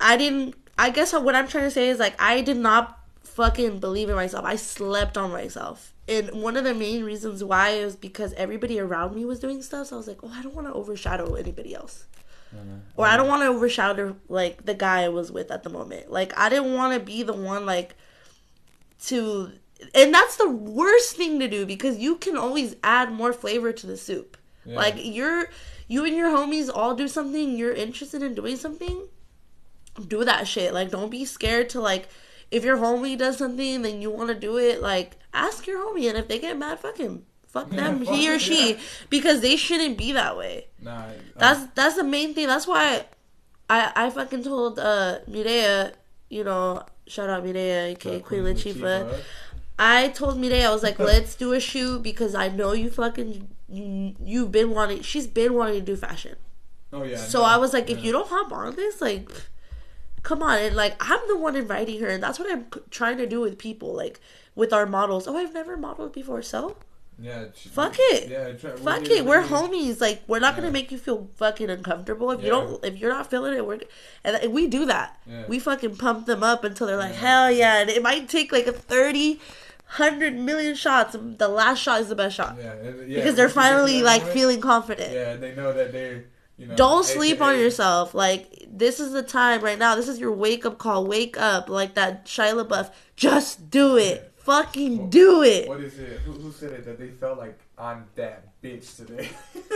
[0.00, 0.54] I didn't.
[0.78, 2.98] I guess what I'm trying to say is like I did not
[3.36, 4.44] fucking believe in myself.
[4.44, 5.92] I slept on myself.
[6.08, 9.88] And one of the main reasons why is because everybody around me was doing stuff.
[9.88, 12.06] So I was like, oh, I don't want to overshadow anybody else
[12.54, 12.80] Mhm.
[12.96, 16.10] or I don't want to overshadow like the guy I was with at the moment.
[16.10, 17.94] Like I didn't want to be the one like
[19.06, 19.52] to
[19.94, 23.86] and that's the worst thing to do because you can always add more flavor to
[23.86, 24.36] the soup.
[24.64, 24.76] Yeah.
[24.76, 25.48] Like you're
[25.88, 29.08] you and your homies all do something, you're interested in doing something,
[30.08, 30.72] do that shit.
[30.72, 32.08] Like don't be scared to like
[32.50, 36.08] if your homie does something then you want to do it, like ask your homie
[36.08, 37.24] and if they get mad, fuck him.
[37.46, 38.78] Fuck Yeah, them, fuck he or she, yeah.
[39.08, 40.66] because they shouldn't be that way.
[40.82, 42.46] Nah, uh, That's that's the main thing.
[42.48, 43.06] That's why
[43.70, 45.92] I I fucking told uh Mireya,
[46.28, 49.20] you know, shout out Mireya, aka Queen Latifah.
[49.78, 53.48] I told Mireya I was like, let's do a shoot because I know you fucking
[53.68, 55.02] you, you've been wanting.
[55.02, 56.36] She's been wanting to do fashion.
[56.92, 57.16] Oh yeah.
[57.16, 59.28] So no, I was like, if you don't hop on this, like,
[60.26, 60.58] come on.
[60.58, 63.58] And like, I'm the one inviting her, and that's what I'm trying to do with
[63.58, 64.20] people, like
[64.56, 65.28] with our models.
[65.28, 66.76] Oh, I've never modeled before, so
[67.18, 68.28] yeah, fuck it.
[68.28, 69.24] Yeah, try, fuck it.
[69.24, 70.00] We're homies.
[70.00, 72.84] Like, we're not gonna make you feel fucking uncomfortable if you don't.
[72.84, 73.78] If you're not feeling it, we're
[74.24, 75.18] and and we do that.
[75.26, 75.44] Yeah.
[75.46, 77.20] We fucking pump them up until they're like, Yeah.
[77.20, 77.80] hell yeah.
[77.80, 79.40] And it might take like a thirty,
[80.00, 81.16] hundred million shots.
[81.18, 83.48] The last shot is the best shot Yeah, yeah, because they're once you get to
[83.48, 85.12] finally like feeling confident.
[85.12, 86.24] Yeah, they know that they're.
[86.58, 88.14] You know, Don't sleep on yourself.
[88.14, 89.94] Like this is the time right now.
[89.94, 91.06] This is your wake up call.
[91.06, 92.92] Wake up, like that Shia LaBeouf.
[93.14, 94.32] Just do it.
[94.38, 95.68] Fucking do it.
[95.68, 96.20] What is it?
[96.20, 96.84] Who, who said it?
[96.84, 99.28] That they felt like I'm that bitch today.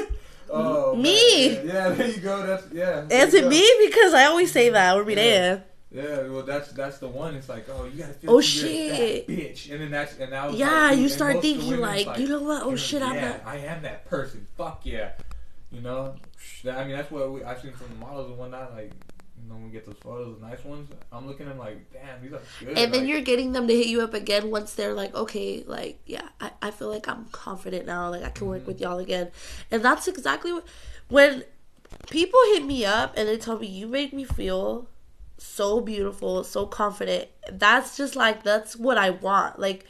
[0.51, 1.51] oh, Me.
[1.55, 2.47] Yeah, yeah, there you go.
[2.47, 3.07] That's yeah.
[3.11, 3.69] Is it me?
[3.87, 4.97] Because I always say that.
[4.97, 5.15] Or Yeah.
[5.17, 5.65] there.
[5.93, 7.35] Yeah, well, that's that's the one.
[7.35, 8.31] It's like, oh, you gotta feel.
[8.31, 9.27] Oh, shit.
[9.27, 11.81] bitch, and then that's and that was Yeah, like, you start most of the thinking,
[11.81, 12.63] women's like, you know what?
[12.63, 14.47] Oh, yeah, shit, I'm yeah, that- I am that person.
[14.57, 15.11] Fuck yeah,
[15.71, 16.15] you know.
[16.69, 18.73] I mean, that's what we, I've seen from the models and whatnot.
[18.75, 18.93] Like,
[19.43, 20.91] you know, when we get those photos, the nice ones.
[21.13, 22.77] I'm looking at them like, damn, these are good.
[22.77, 25.65] And then like, you're getting them to hit you up again once they're like, okay,
[25.67, 28.11] like, yeah, I, I feel like I'm confident now.
[28.11, 28.67] Like, I can work Mhm.
[28.67, 29.31] with y'all again.
[29.71, 30.67] And that's exactly what,
[31.09, 31.45] when
[32.11, 34.89] people hit me up and they tell me, you make me feel
[35.39, 37.29] so beautiful, so confident.
[37.51, 39.59] That's just like, that's what I want.
[39.59, 39.87] Like,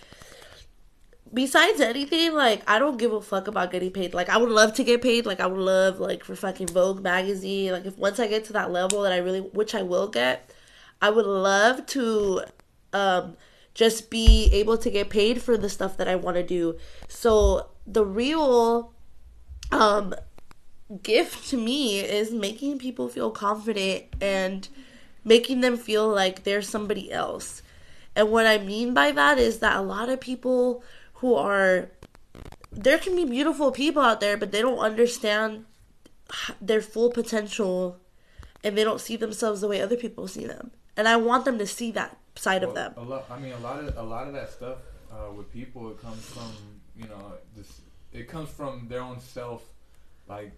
[1.33, 4.15] besides anything, like, I don't give a fuck about getting paid.
[4.15, 5.27] Like, I would love to get paid.
[5.27, 7.73] Like, I would love, like, for fucking Vogue magazine.
[7.73, 10.51] Like, if once I get to that level that I really, which I will get,
[11.03, 12.43] I would love to
[12.93, 13.37] um
[13.73, 16.77] just be able to get paid for the stuff that I want to do.
[17.09, 18.93] So the real
[19.71, 20.15] um
[21.03, 24.69] gift to me is making people feel confident and
[25.25, 27.63] making them feel like they're somebody else.
[28.17, 30.83] And what I mean by that is that a lot of people
[31.21, 31.91] who are
[32.73, 35.65] there can be beautiful people out there but they don't understand
[36.61, 37.99] their full potential
[38.63, 40.71] and they don't see themselves the way other people see them.
[40.97, 42.95] And I want them to see that side of them.
[42.97, 43.27] A lot.
[43.31, 44.79] I mean, a lot of a lot of that stuff
[45.11, 46.53] uh, with people, it comes from
[46.97, 47.81] you know this.
[48.13, 49.63] It comes from their own self,
[50.29, 50.53] like.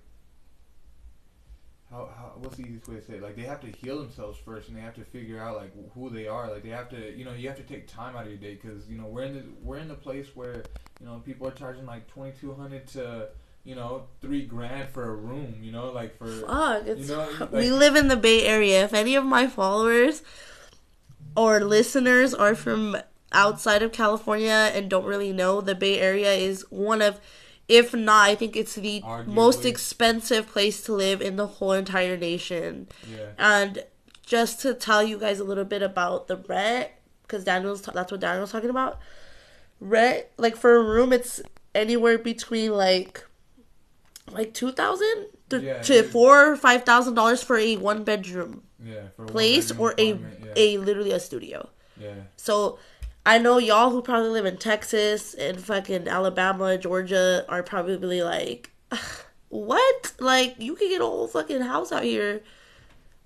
[1.92, 3.22] How, how what's the easiest way to say it?
[3.22, 6.08] Like they have to heal themselves first, and they have to figure out like who
[6.08, 6.50] they are.
[6.50, 8.58] Like they have to, you know, you have to take time out of your day
[8.60, 10.64] because you know we're in the we're in the place where
[11.00, 13.28] you know people are charging like twenty two hundred to
[13.64, 15.56] you know three grand for a room.
[15.60, 18.84] You know, like for Fuck, it's, know, we live in the Bay Area.
[18.84, 20.22] If any of my followers
[21.36, 22.96] or listeners are from
[23.32, 27.20] outside of California and don't really know, the Bay Area is one of,
[27.68, 29.26] if not, I think it's the Arguably.
[29.26, 32.88] most expensive place to live in the whole entire nation.
[33.10, 33.26] yeah.
[33.38, 33.84] And
[34.26, 36.88] just to tell you guys a little bit about the rent,
[37.22, 38.98] because Daniel's that's what Daniel's talking about.
[39.80, 41.40] Rent, like for a room, it's
[41.74, 43.24] anywhere between like
[44.30, 48.62] like two thousand to, Yeah, to four or five thousand dollars for a one bedroom
[48.82, 50.52] Yeah, for a place one-bedroom or a yeah.
[50.56, 51.68] a literally a studio.
[52.00, 52.14] yeah.
[52.36, 52.78] So
[53.24, 58.70] I know y'all who probably live in Texas and fucking Alabama, Georgia are probably like,
[59.48, 60.12] what?
[60.18, 62.42] Like you could get a whole fucking house out here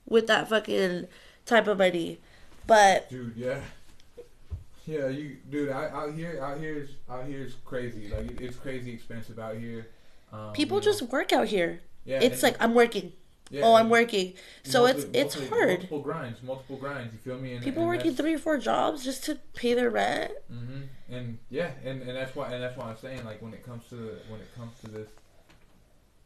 [0.09, 1.06] with that fucking
[1.46, 2.18] type of money.
[2.66, 3.61] But Dude, yeah.
[4.87, 5.70] Yeah, you, dude.
[5.70, 8.09] I, out here, out here is out here is crazy.
[8.09, 9.88] Like it- it's crazy expensive out here.
[10.32, 11.80] Um, people you know, just work out here.
[12.04, 13.12] yeah, it's like I'm working.
[13.50, 14.35] Yeah, oh, I'm working.
[14.64, 15.68] So it's multiple- it's multiple- hard.
[15.70, 17.12] Multiple grinds, multiple grinds.
[17.12, 17.54] You feel me?
[17.54, 20.32] And, People and working three or four jobs just to pay their rent.
[20.52, 20.80] Mm-hmm.
[21.14, 23.85] And yeah, and, and that's why and that's why I'm saying like when it comes
[23.90, 23.96] to
[24.28, 25.09] when it comes to this.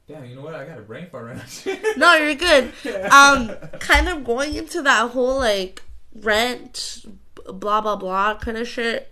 [0.08, 0.54] Damn, you know what?
[0.54, 1.76] I got a brain fart right now.
[1.96, 2.72] No, you're good.
[3.12, 5.82] Um, kind of going into that whole like
[6.14, 7.04] rent,
[7.46, 9.10] blah blah blah kind of shit.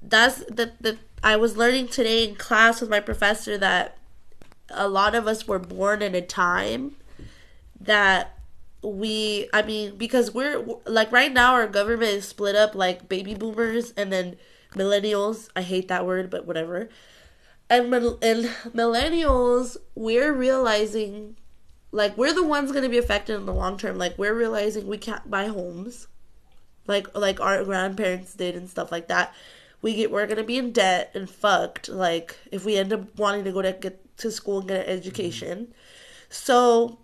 [0.00, 3.98] That's the the I was learning today in class with my professor that
[4.70, 6.94] a lot of us were born in a time
[7.80, 8.38] that
[8.82, 13.34] we I mean because we're like right now our government is split up like baby
[13.34, 14.36] boomers and then
[14.76, 15.48] millennials.
[15.56, 16.88] I hate that word, but whatever.
[17.68, 21.36] And and millennials, we're realizing
[21.90, 23.98] like we're the ones going to be affected in the long term.
[23.98, 26.06] Like we're realizing we can't buy homes,
[26.86, 29.34] like like our grandparents did and stuff like that.
[29.82, 31.88] We get we're going to be in debt and fucked.
[31.88, 34.82] Like if we end up wanting to go to get to school and get an
[34.82, 34.98] mm-hmm.
[34.98, 35.74] education,
[36.28, 36.98] so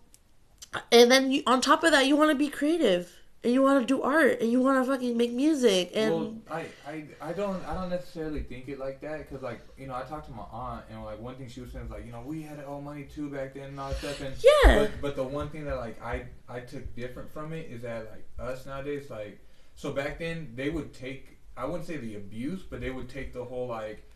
[0.90, 3.80] and then you, on top of that, you want to be creative and you want
[3.80, 7.32] to do art and you want to fucking make music and well, I, I, I
[7.32, 10.32] don't I don't necessarily think it like that because like you know I talked to
[10.32, 12.58] my aunt and like one thing she was saying is like you know we had
[12.58, 14.78] to owe money too back then and all that stuff and Yeah.
[14.78, 18.10] but, but the one thing that like I I took different from it is that
[18.12, 19.40] like us nowadays like
[19.74, 23.32] so back then they would take I wouldn't say the abuse but they would take
[23.32, 24.08] the whole like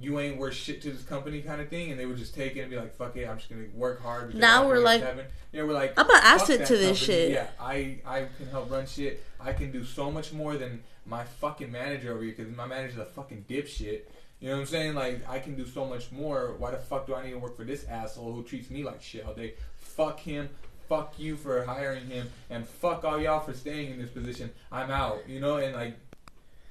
[0.00, 2.56] you ain't worth shit to this company kind of thing and they would just take
[2.56, 5.24] it and be like fuck it I'm just gonna work hard Now we're like, seven.
[5.52, 7.30] yeah we're like I'm an asset to this shit.
[7.30, 9.24] yeah I I can help run shit.
[9.40, 12.98] I can do so much more than my fucking manager over here because my manager's
[12.98, 14.02] a fucking dipshit.
[14.40, 14.94] You know what I'm saying?
[14.94, 16.54] Like I can do so much more.
[16.58, 19.02] Why the fuck do I need to work for this asshole who treats me like
[19.02, 19.54] shit all day?
[19.78, 20.50] Fuck him.
[20.88, 24.50] Fuck you for hiring him, and fuck all y'all for staying in this position.
[24.70, 25.28] I'm out.
[25.28, 25.96] You know, and like,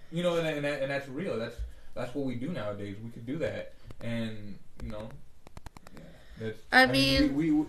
[0.09, 1.38] you know, and, and, that, and that's real.
[1.38, 1.55] That's
[1.95, 2.95] that's what we do nowadays.
[3.03, 5.10] We could do that, and you know,
[5.95, 6.01] yeah,
[6.39, 7.65] that's, I mean- we, we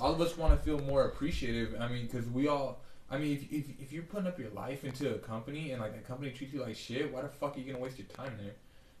[0.00, 1.76] all of us want to feel more appreciative.
[1.80, 2.80] I mean, because we all.
[3.10, 5.92] I mean, if, if if you're putting up your life into a company and like
[5.92, 8.32] that company treats you like shit, why the fuck are you gonna waste your time
[8.42, 8.54] there?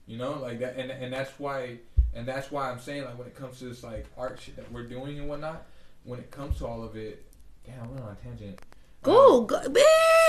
[0.06, 1.78] You know, like that, and and that's why,
[2.14, 4.70] and that's why I'm saying like when it comes to this like art shit that
[4.70, 5.64] we're doing and whatnot,
[6.04, 7.24] when it comes to all of it,
[7.66, 8.60] damn, I went on a tangent.
[9.02, 9.82] Go, go, man.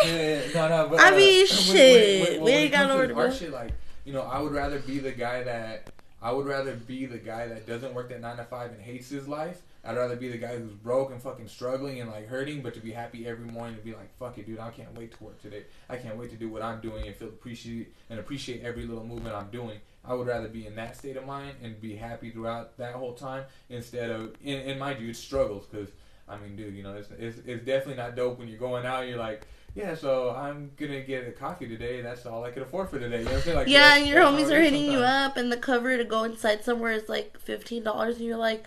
[0.05, 2.21] Yeah, no, no, but, I uh, mean, when- shit.
[2.23, 3.71] when- when- We ain't got no nowhere to to art shit, like
[4.05, 5.89] you know, I would rather be the guy that
[6.21, 9.09] I would rather be the guy that doesn't work that nine to five and hates
[9.09, 9.61] his life.
[9.83, 12.79] I'd rather be the guy who's broke and fucking struggling and like hurting, but to
[12.79, 14.59] be happy every morning and be like, "Fuck it, dude!
[14.59, 15.63] I can't wait to work today.
[15.89, 19.05] I can't wait to do what I'm doing and feel appreciate and appreciate every little
[19.05, 22.29] movement I'm doing." I would rather be in that state of mind and be happy
[22.29, 25.89] throughout that whole time instead of, and, and mind you, it struggles because
[26.27, 29.07] I mean, dude, you know, it's, it's, it's definitely not dope when you're going out.
[29.07, 32.01] You're like, yeah, so I'm gonna get a coffee today.
[32.01, 33.19] That's all I can afford for today.
[33.19, 33.57] You know what I'm saying?
[33.57, 36.63] Like, yeah, and your homies are hitting you up, and the cover to go inside
[36.63, 38.63] somewhere is like fifteen dollars, and you're like,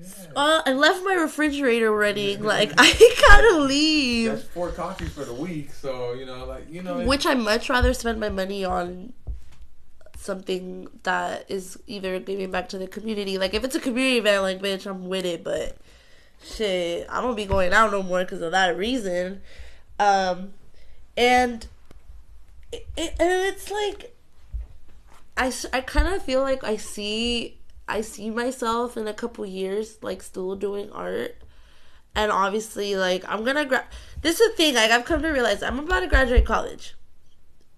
[0.00, 0.06] Yeah.
[0.34, 2.42] "Uh, I left my refrigerator running.
[2.42, 6.82] Like, I gotta leave." That's four coffees for the week, so you know, like you
[6.82, 9.12] know, Which I much rather spend my money on
[10.16, 13.38] something that is either giving back to the community.
[13.38, 15.44] Like if it's a community event, like bitch, I'm with it.
[15.44, 15.76] But
[16.42, 19.42] shit, I don't be going out no more because of that reason.
[20.00, 20.54] Um,
[21.14, 21.66] and
[22.72, 24.16] it, it, it's like
[25.36, 29.98] I I kind of feel like I see I see myself in a couple years
[30.02, 31.36] like still doing art.
[32.14, 33.86] And obviously like i'm gonna gra-
[34.20, 36.94] this is the thing like i've come to realize i'm about to graduate college.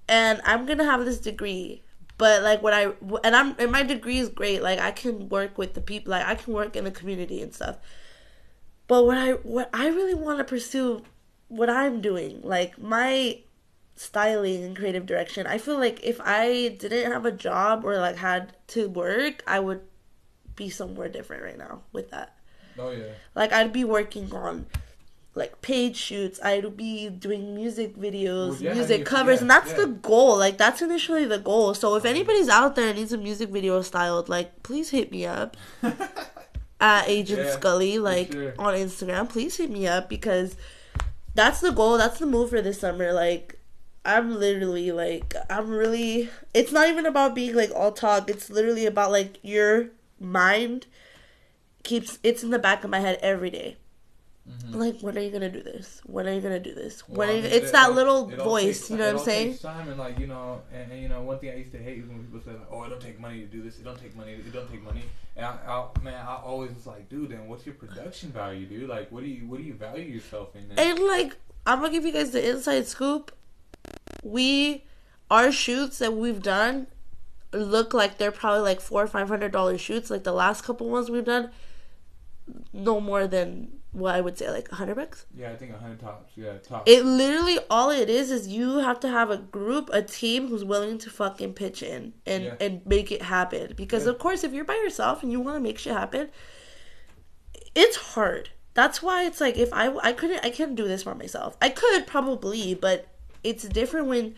[0.08, 1.82] And i'm gonna have this degree.
[2.18, 2.92] But like when i
[3.24, 6.24] and i'm and my degree is great like i can work with the people like
[6.24, 7.78] i can work in the community and stuff.
[8.86, 11.02] But what i what i really want to pursue
[11.56, 13.38] what i'm doing like my
[13.94, 18.16] styling and creative direction i feel like if i didn't have a job or like
[18.16, 19.80] had to work i would
[20.56, 22.34] be somewhere different right now with that
[22.78, 24.66] oh yeah, like I'd be working on
[25.34, 26.38] like page shoots.
[26.44, 29.76] I'd be doing music videos, Well, yeah, music you- covers, yeah, and that's yeah.
[29.80, 30.36] the goal.
[30.38, 31.72] Like that's initially the goal.
[31.74, 35.24] So if anybody's out there and needs a music video styled, like please hit me
[35.24, 35.56] up
[36.80, 38.54] at Agent Scully, like sure.
[38.58, 39.28] on Instagram.
[39.28, 40.54] Please hit me up because
[41.34, 41.98] that's the goal.
[41.98, 43.12] That's the move for this summer.
[43.12, 43.58] Like
[44.04, 46.30] I'm literally like I'm really.
[46.54, 48.28] It's not even about being like all talk.
[48.28, 49.90] It's literally about like your
[50.20, 50.86] mind
[51.82, 52.18] keeps.
[52.22, 53.76] It's in the back of my head every day.
[54.48, 54.74] Mhm.
[54.74, 56.00] Like, when are you gonna do this?
[56.04, 57.08] When are you gonna do this?
[57.08, 59.24] Well, When are you, it's it that all- little it voice, you know what I'm
[59.24, 59.58] saying?
[59.58, 61.98] time and like you know, and, and you know, one thing I used to hate
[61.98, 63.78] is when people say like, "Oh, it don't take money to do this.
[63.78, 64.32] It don't take money.
[64.32, 65.04] It don't take money."
[65.36, 68.88] And I, I man, I always was like, "Dude, then what's your production value, dude?
[68.88, 72.04] Like, what do you what do you value yourself in?" And like, I'm gonna give
[72.04, 73.30] you guys the inside scoop.
[74.24, 74.84] We,
[75.30, 76.88] our shoots that we've done,
[77.52, 80.10] look like they're probably like four or five hundred dollar shoots.
[80.10, 81.50] Like the last couple ones we've done,
[82.72, 85.26] no more than what I would say like a hundred bucks.
[85.36, 86.32] yeah, I think a hundred tops.
[86.34, 86.90] Yeah, tops.
[86.90, 90.64] It literally all it is is you have to have a group, a team who's
[90.64, 92.54] willing to fucking pitch in and Yeah.
[92.60, 93.74] and make it happen.
[93.76, 94.12] Because Yeah.
[94.12, 96.30] of course, if you're by yourself and you want to make shit happen,
[97.74, 98.50] it's hard.
[98.74, 101.56] That's why it's like if I I couldn't I can't do this by myself.
[101.60, 103.08] I could probably, but
[103.44, 104.34] it's different when,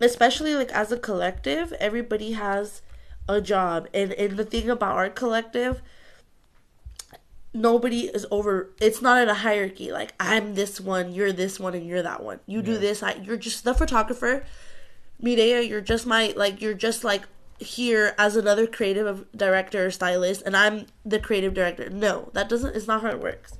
[0.00, 2.82] especially like as a collective, everybody has
[3.28, 5.80] a job, and and the thing about our collective
[7.52, 11.74] nobody is over it's not in a hierarchy like i'm this one you're this one
[11.74, 12.38] and you're that one.
[12.46, 14.44] You do this I, you're just the photographer.
[15.22, 17.22] Mireya, you're just my like you're just like
[17.58, 21.90] here as another creative director or stylist and i'm the creative director.
[21.90, 23.58] No that doesn't it's not how it works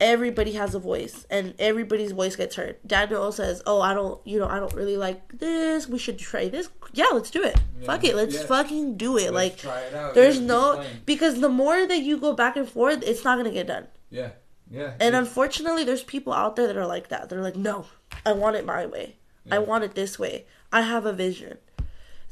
[0.00, 2.76] everybody has a voice and everybody's voice gets heard.
[2.86, 5.88] Daniel says oh i don't you know i don't really like this.
[5.88, 6.68] We should try this.
[6.92, 7.56] Yeah let's do it.
[7.80, 7.86] Yeah.
[7.86, 8.14] fuck it.
[8.14, 8.46] Let's Yeah.
[8.46, 9.32] fucking do it.
[9.32, 10.14] Let's like try it out.
[10.14, 13.50] there's Yeah, no because the more that you go back and forth it's not gonna
[13.50, 13.86] get done.
[14.10, 14.30] Yeah,
[14.70, 14.94] yeah.
[15.00, 17.28] and unfortunately there's people out there that are like that.
[17.28, 17.86] They're like no
[18.24, 19.16] i want it my way.
[19.50, 20.46] I want it this way.
[20.72, 21.58] I have a vision.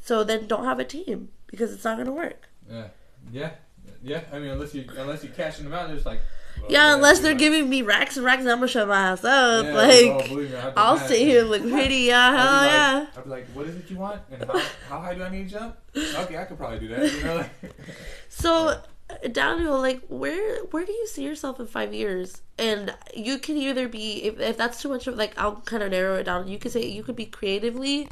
[0.03, 2.49] So then don't have a team because it's not gonna work.
[2.69, 2.87] Yeah,
[3.31, 3.51] yeah,
[4.03, 4.21] yeah.
[4.31, 6.21] I mean, unless you unless you cashing them out, there's like.
[6.61, 9.23] Well, yeah unless they're giving me racks and racks and i'm gonna shut my ass
[9.23, 12.71] up Yeah, like me, I've done i'll sit here and look pretty yeah hell like-
[12.71, 14.21] yeah I'll be like, what is it you want?
[14.31, 15.77] And how, how high do I need to jump?
[15.95, 17.11] Okay, I could probably do that.
[17.13, 17.45] You know,
[18.29, 18.81] So,
[19.31, 22.41] Daniel, like, where where do you see yourself in five years?
[22.57, 25.91] And you can either be, if, if that's too much of, like, I'll kind of
[25.91, 26.47] narrow it down.
[26.47, 28.09] You could say you could be creatively,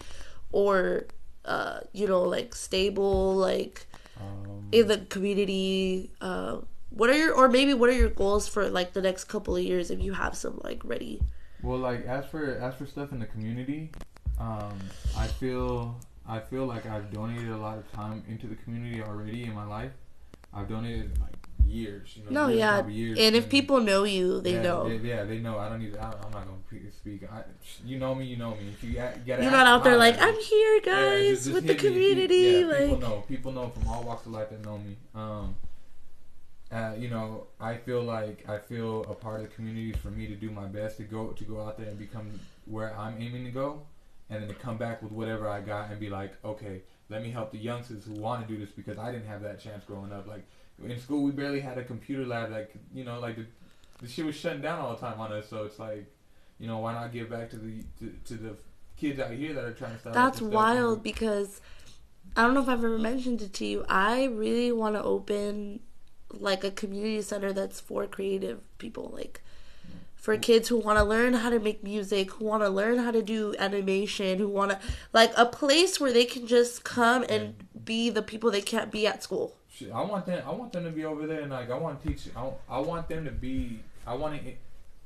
[0.51, 1.05] or,
[1.45, 3.85] uh, you know, like stable, like
[4.19, 6.11] um, in the community.
[6.21, 6.57] Uh,
[6.95, 9.63] what are your, or maybe what are your goals for like the next couple of
[9.63, 11.21] years if you have some like ready?
[11.61, 13.91] well, like as for as for stuff in the community,
[14.39, 14.77] um,
[15.17, 19.43] I feel I feel like I've donated a lot of time into the community already
[19.43, 19.91] in my life.
[20.53, 21.33] I've donated like
[21.65, 22.15] years.
[22.15, 24.87] You know, No, years, yeah, years, and if people know you, they yeah, know.
[24.89, 25.57] They, yeah, they know.
[25.57, 25.95] I don't need.
[25.97, 27.23] I, I'm not gonna speak.
[27.31, 27.43] I,
[27.85, 28.25] you know me.
[28.25, 28.67] You know me.
[28.73, 30.15] If you, you you're not out there like.
[30.21, 32.67] I'm here, Yeah, guys, just- just with the if you- community.
[32.69, 33.23] yeah, people know.
[33.27, 34.95] People know from all walks of life that know me.
[35.15, 35.55] Um,
[36.73, 40.25] uh, you know, I feel like I feel a part of the community for me
[40.25, 43.45] to do my best to go to go out there and become where I'm aiming
[43.45, 43.83] to go,
[44.29, 47.29] and then to come back with whatever I got and be like, okay, let me
[47.29, 50.11] help the youngsters who want to do this because I didn't have that chance growing
[50.11, 50.27] up.
[50.27, 50.47] Like
[50.83, 52.51] in school, we barely had a computer lab.
[52.51, 53.45] Like you know, like the,
[54.01, 55.49] the shit was shutting down all the time on us.
[55.49, 56.11] So it's like,
[56.57, 58.55] you know, why not give back to the to, to the
[58.97, 60.15] kids out here that are trying to start.
[60.15, 61.61] That's wild because
[62.35, 63.85] I don't know if I've ever mentioned it to you.
[63.87, 65.81] I really want to open
[66.39, 69.41] like a community center that's for creative people, like
[70.15, 73.11] for kids who want to learn how to make music, who want to learn how
[73.11, 74.79] to do animation, who want to
[75.11, 79.05] like a place where they can just come and be the people they can't be
[79.05, 79.55] at school.
[79.93, 80.43] I want them.
[80.47, 82.27] I want them to be over there, and like I want to teach.
[82.35, 83.79] I, I want them to be.
[84.05, 84.57] I want it,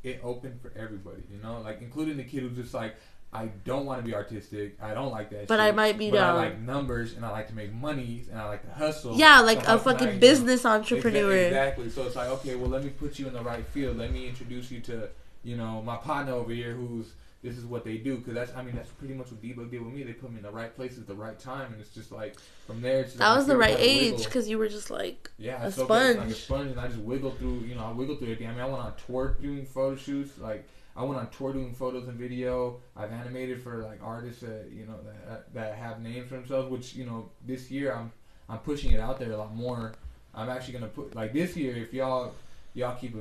[0.03, 1.23] it open for everybody.
[1.31, 2.95] You know, like including the kid who's just like,
[3.33, 4.77] I don't want to be artistic.
[4.81, 5.47] I don't like that.
[5.47, 5.59] But shit.
[5.59, 6.21] I might be but.
[6.21, 9.15] I like numbers and I like to make money and I like to hustle.
[9.17, 11.35] Yeah, like So a fucking you business know- entrepreneur.
[11.35, 11.89] Exactly.
[11.89, 13.97] So it's like, okay, well, let me put you in the right field.
[13.97, 15.09] Let me introduce you to,
[15.43, 17.13] you know, my partner over here who's
[17.43, 19.81] this is what they do because that's I mean that's pretty much what De-Bug did
[19.85, 20.01] with me.
[20.03, 22.35] They put me in the right place at the right time, and it's just like
[22.65, 23.01] from there.
[23.01, 25.71] It's just That like was the right age because you were just like yeah, a
[25.71, 26.35] soak up like a sponge.
[26.35, 27.59] sponge, and I just wiggle through.
[27.59, 28.47] You know, I wiggle through everything.
[28.47, 30.37] I mean, I went on tour doing photo shoots.
[30.39, 32.79] Like, I went on tour doing photos and video.
[32.95, 36.69] I've animated for like artists that you know that uh, that have names for themselves.
[36.71, 38.11] Which you know, this year I'm
[38.49, 39.93] I'm pushing it out there a lot more.
[40.33, 41.75] I'm actually gonna put like this year.
[41.77, 42.33] If y'all
[42.73, 43.19] y'all keep a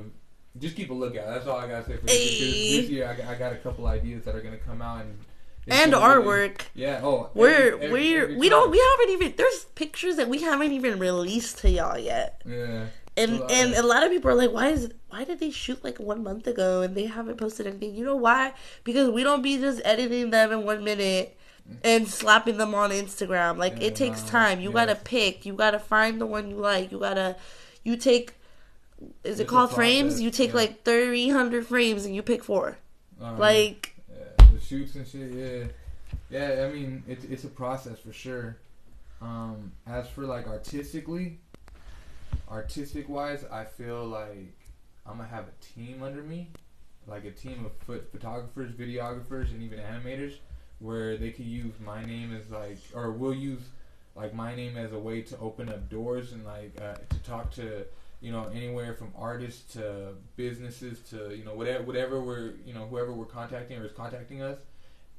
[0.59, 1.27] just keep a lookout.
[1.27, 2.51] That's all I gotta say for this, year.
[2.51, 2.81] Hey.
[2.81, 3.07] this year.
[3.09, 5.19] I got, I got a couple ideas that are gonna come out and
[5.67, 6.61] and artwork.
[6.73, 7.01] Yeah.
[7.03, 10.41] Oh, We're every- every- we're every we don't we haven't even there's pictures that we
[10.41, 12.41] haven't even released to y'all yet.
[12.45, 12.85] Yeah.
[13.17, 15.99] And and a lot of people are like, why is why did they shoot like
[15.99, 17.95] one month ago and they haven't posted anything?
[17.95, 18.53] You know why?
[18.83, 21.37] Because we don't be just editing them in one minute
[21.83, 23.57] and slapping them on Instagram.
[23.57, 24.59] Like Yeah, it takes time.
[24.59, 25.45] You gotta pick.
[25.45, 26.91] You gotta find the one you like.
[26.91, 27.35] You gotta
[27.83, 28.33] you take.
[29.23, 30.21] Is it called frames?
[30.21, 30.57] You take yeah.
[30.57, 32.77] like three hundred frames and you pick four.
[33.19, 35.31] Um, Like Yeah, the shoots and shit.
[35.31, 35.67] Yeah,
[36.29, 36.65] yeah.
[36.67, 38.57] I mean, it's it's a process for sure.
[39.21, 41.39] Um, as for like artistically,
[42.49, 44.57] artistic wise, I feel like
[45.05, 46.49] I'm gonna have a team under me,
[47.07, 50.35] like a team of pho- photographers, videographers, and even animators,
[50.79, 53.61] where they could use my name as like, or we'll use
[54.15, 57.51] like my name as a way to open up doors and like uh, to talk
[57.53, 57.85] to
[58.19, 62.87] you know anywhere from artists to businesses to you know whatever whatever we're you know
[62.87, 64.57] whoever we're contacting or is contacting us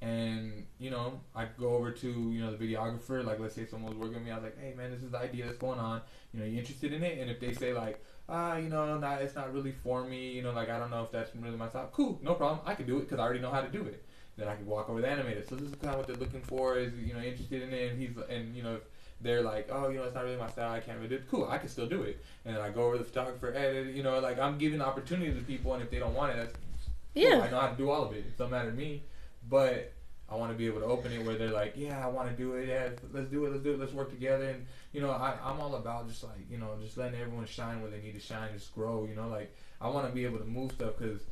[0.00, 3.90] and you know I go over to you know the videographer like let's say someone
[3.90, 5.78] was working with me I was like hey man this is the idea that's going
[5.80, 8.96] on you know you interested in it and if they say like ah you know
[8.98, 11.56] not it's not really for me you know like I don't know if that's really
[11.56, 13.68] my style cool no problem I can do it because I already know how to
[13.68, 14.04] do it
[14.37, 16.42] then I can walk over the animator so this is kind of what they're looking
[16.42, 18.82] for is you know interested in it and he's and you know if
[19.20, 21.28] they're like oh you know it's not really my style I can't really do it
[21.28, 23.96] cool I can still do it and then I go over to the photographer edit
[23.96, 26.52] you know like I'm giving opportunity to people and if they don't want it that's
[26.52, 27.22] cool.
[27.22, 27.40] yeah.
[27.40, 28.18] I know how to do all of it.
[28.18, 29.02] It doesn't matter to me.
[29.48, 29.92] But
[30.30, 32.37] I want to be able to open it where they're like, yeah, I want to
[32.37, 32.68] do it.
[32.68, 33.50] Yeah, let's do it.
[33.50, 33.80] Let's do it.
[33.80, 34.44] Let's work together.
[34.50, 37.80] And you know, I, I'm all about just like you know, just letting everyone shine
[37.80, 39.06] where they need to shine, just grow.
[39.08, 41.22] You know, like I want to be able to move stuff because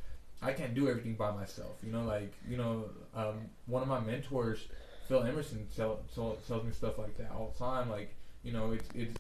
[0.40, 1.76] I can't do everything by myself.
[1.85, 4.66] You know, like you know, um, one of my mentors,
[5.09, 7.90] Phil Emerson, tell, tell, tells me stuff like that all the time.
[7.90, 9.14] Like you know, it's it's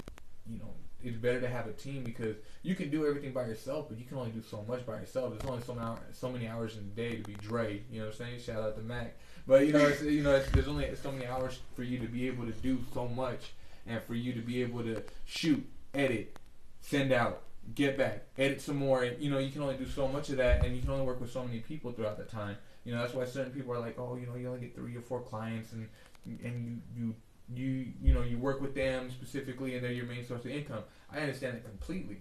[0.48, 3.86] you know, it's better to have a team because you can do everything by yourself,
[3.88, 5.30] but you can only do so much by yourself.
[5.30, 7.82] There's only so many hours, so many hours in a day to be Dre.
[7.90, 8.40] You know what I'm saying?
[8.40, 9.16] Shout out to Mac.
[9.46, 12.06] But you know, it's, you know, it's, there's only so many hours for you to
[12.06, 13.52] be able to do so much,
[13.86, 16.36] and for you to be able to shoot, edit,
[16.80, 17.42] send out,
[17.74, 19.04] get back, edit some more.
[19.04, 21.06] And you know, you can only do so much of that, and you can only
[21.06, 22.56] work with so many people throughout the time.
[22.84, 24.96] You know, that's why certain people are like, oh, you know, you only get three
[24.96, 25.88] or four clients, and
[26.24, 27.14] and you you
[27.54, 30.82] you you know you work with them specifically, and they're your main source of income.
[31.12, 32.18] I understand it completely.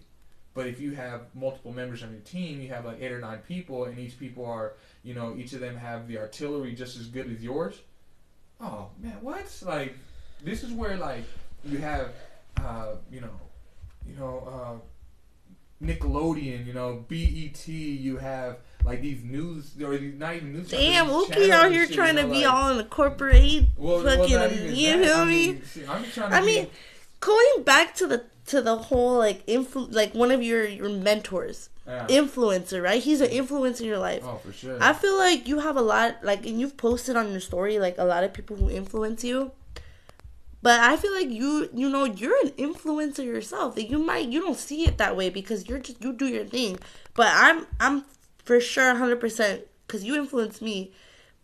[0.53, 3.39] But if you have multiple members on your team, you have like eight or nine
[3.39, 7.07] people, and each people are, you know, each of them have the artillery just as
[7.07, 7.81] good as yours.
[8.61, 9.45] Oh man, what?
[9.65, 9.97] Like,
[10.41, 11.25] this is where like
[11.65, 12.13] you have,
[12.61, 13.39] uh, you know,
[14.07, 14.85] you know, uh,
[15.83, 17.67] Nickelodeon, you know, BET.
[17.67, 20.69] You have like these news or these not even news.
[20.69, 24.04] Damn, Uki out here shit, trying you to be like- all in the corporate well,
[24.04, 24.29] well, fucking.
[24.29, 25.47] even you feel I me?
[25.47, 26.67] mean, shit, I'm trying I mean,
[27.19, 31.69] going back to the to the whole like influ- like one of your your mentors,
[31.87, 32.06] yeah.
[32.08, 33.02] influencer, right?
[33.02, 34.21] He's an influencer in your life.
[34.23, 34.77] oh for sure.
[34.81, 37.97] I feel like you have a lot, like, and you've posted on your story, like,
[37.97, 39.52] a lot of people who influence you.
[40.65, 43.75] But I feel like you, you know, you're an influencer yourself.
[43.75, 46.45] That you might, you don't see it that way because you're just, you do your
[46.45, 46.79] thing.
[47.13, 48.05] But I'm, I'm
[48.43, 50.91] for sure 100% because you influence me.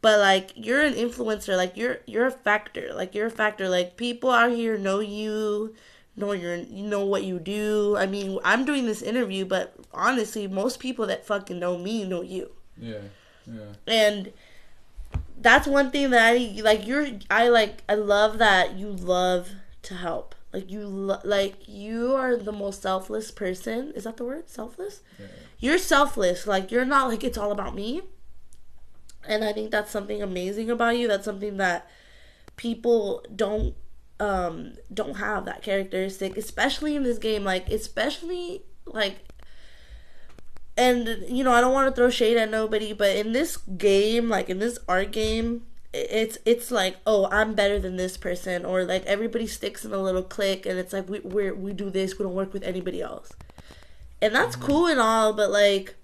[0.01, 1.55] But like, you're an influencer.
[1.55, 2.93] Like, you're, you're a factor.
[2.95, 3.69] Like, you're a factor.
[3.69, 5.75] Like, people out here know you.
[6.15, 7.95] know your you know what you do.
[7.97, 12.21] I mean, I'm doing this interview, but honestly, most people that fucking know me know
[12.21, 12.49] you.
[12.77, 13.05] Yeah.
[13.45, 13.73] Yeah.
[13.87, 14.33] And
[15.41, 19.49] that's one thing that I like you're I like I love that you love
[19.83, 20.35] to help.
[20.53, 23.91] Like you lo- like you are the most selfless person.
[23.95, 24.49] Is that the word?
[24.49, 25.01] Selfless?
[25.19, 25.25] Yeah.
[25.59, 26.45] You're selfless.
[26.45, 28.01] Like you're not like it's all about me.
[29.27, 31.07] And I think that's something amazing about you.
[31.07, 31.89] That's something that
[32.55, 33.75] people don't
[34.19, 39.30] um don't have that characteristic, especially in this game like especially like
[40.81, 44.29] and you know, I don't want to throw shade at nobody, but in this game,
[44.29, 45.63] like in this art game,
[45.93, 49.97] it's it's like oh i'm better than this person or like everybody sticks in a
[49.97, 53.01] little clique and it's like we we we do this we don't work with anybody
[53.01, 53.33] else
[54.21, 54.67] and that's mm-hmm.
[54.67, 55.95] cool and all but like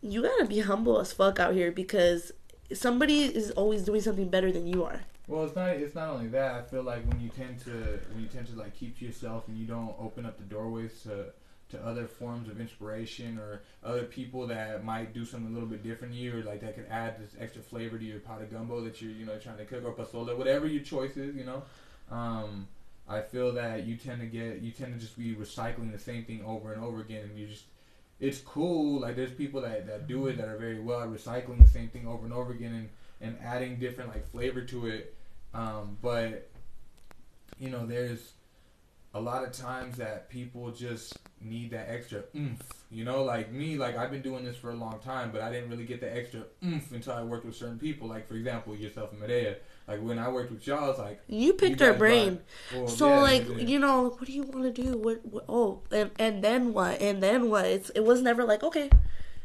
[0.00, 2.30] you gotta be humble as fuck out here because
[2.72, 6.28] somebody is always doing something better than you are well it's not it's not only
[6.28, 9.04] that i feel like when you tend to when you tend to like keep to
[9.04, 11.26] yourself and you don't open up the doorways to
[11.72, 15.82] to other forms of inspiration or other people that might do something a little bit
[15.82, 18.50] different to you or like that could add this extra flavor to your pot of
[18.50, 21.44] gumbo that you're you know trying to cook or pozole whatever your choice is you
[21.44, 21.62] know?
[22.10, 22.68] Um,
[23.08, 26.24] I feel that you tend to get you tend to just be recycling the same
[26.24, 27.64] thing over and over again and you just
[28.20, 31.60] it's cool like there's people that, that do it that are very well at recycling
[31.60, 32.88] the same thing over and over again and,
[33.20, 35.14] and adding different like flavor to it.
[35.52, 36.48] Um, but
[37.58, 38.32] you know there's
[39.14, 42.62] a lot of times that people just need that extra oomph.
[42.90, 45.50] You know, like me, like I've been doing this for a long time, but I
[45.50, 48.08] didn't really get the extra oomph until I worked with certain people.
[48.08, 49.56] Like for example, yourself and Medea.
[49.88, 52.40] Like when I worked with y'all, it's like you picked you our brain.
[52.74, 54.96] well, so yeah, like you know, what do you want to do?
[54.96, 55.44] What, what?
[55.48, 57.00] Oh, and and then what?
[57.00, 57.66] And then what?
[57.66, 58.90] It's it was never like okay.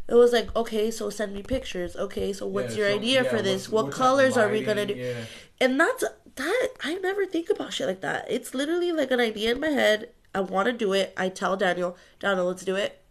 [0.07, 1.95] It was like okay, so send me pictures.
[1.97, 3.67] Okay, so what's yeah, your so, idea yeah, for this?
[3.67, 5.15] What, what colors are we gonna do?
[5.59, 6.03] And that's
[6.37, 6.69] that.
[6.83, 8.25] I never think about shit like that.
[8.29, 11.13] It's literally like an idea in my head I want to do it.
[11.17, 13.01] I tell Daniel, Daniel, let's do it.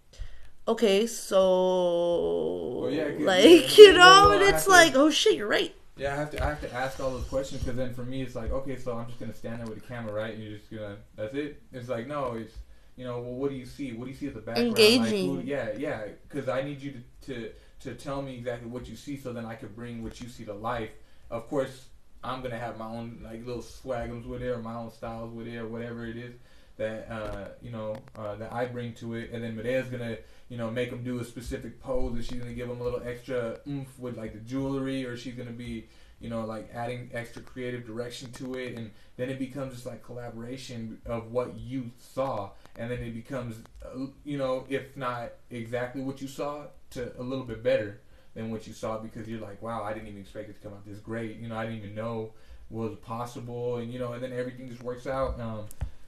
[0.69, 5.75] Okay, so well, yeah, like you know, and it's like, to, oh shit, you're right.
[5.97, 8.23] Yeah, I have to I have to ask all those questions because then for me
[8.23, 10.35] it's like, okay, so I'm just gonna stand there with the camera, right?
[10.35, 11.63] And you're just gonna that's it.
[11.73, 12.55] It's like no, it's
[12.97, 13.93] you know, well, what do you see?
[13.93, 14.69] What do you see at the background?
[14.69, 15.37] Engaging.
[15.37, 16.95] Like, who, yeah, yeah, because I need you
[17.27, 17.51] to, to
[17.81, 20.45] to tell me exactly what you see, so then I could bring what you see
[20.45, 20.91] to life.
[21.31, 21.87] Of course,
[22.27, 25.47] I'm gonna have my own like little swagums with it, or my own styles with
[25.47, 26.35] it, or whatever it is
[26.77, 30.19] that uh, you know uh, that I bring to it, and then Medea's gonna
[30.49, 33.03] you know make them do a specific pose, and she's gonna give them a little
[33.05, 35.87] extra oomph with like the jewelry, or she's gonna be
[36.21, 40.03] you know like adding extra creative direction to it, and then it becomes just like
[40.05, 46.03] collaboration of what you saw, and then it becomes uh, you know if not exactly
[46.03, 48.01] what you saw to a little bit better
[48.37, 50.73] than what you saw because you're like wow I didn't even expect it to come
[50.73, 52.33] out this great, you know I didn't even know
[52.71, 55.41] was possible, and you know and then everything just works out.
[55.41, 55.67] Um,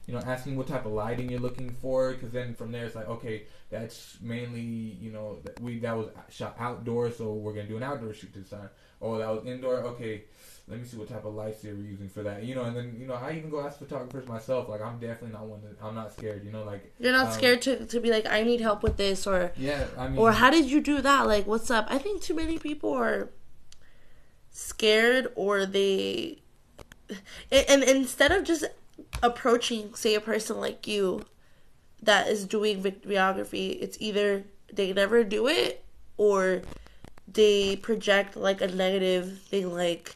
[0.09, 2.95] you know, asking what type of lighting you're looking for, because then from there it's
[2.95, 7.77] like, okay, that's mainly, you know, we that was shot outdoors, so we're gonna do
[7.77, 8.69] an outdoor shoot this time.
[9.03, 9.75] Oh, that was indoor.
[9.75, 10.23] Okay,
[10.69, 12.43] let me see what type of lights they were using for that.
[12.43, 14.69] You know, and then you know, I even go ask photographers myself.
[14.69, 15.61] Like, I'm definitely not one.
[15.61, 16.45] That, I'm not scared.
[16.45, 18.97] You know, like you're not um, scared to to be like, I need help with
[18.97, 21.27] this, or yeah, I mean, or how did you do that?
[21.27, 21.87] Like, what's up?
[21.89, 23.29] I think too many people are
[24.51, 26.39] scared, or they
[27.51, 28.65] and, and instead of just
[29.23, 31.25] approaching, say, a person like you
[32.01, 35.83] that is doing videography, it's either they never do it
[36.17, 36.61] or
[37.27, 40.15] they project like a negative thing like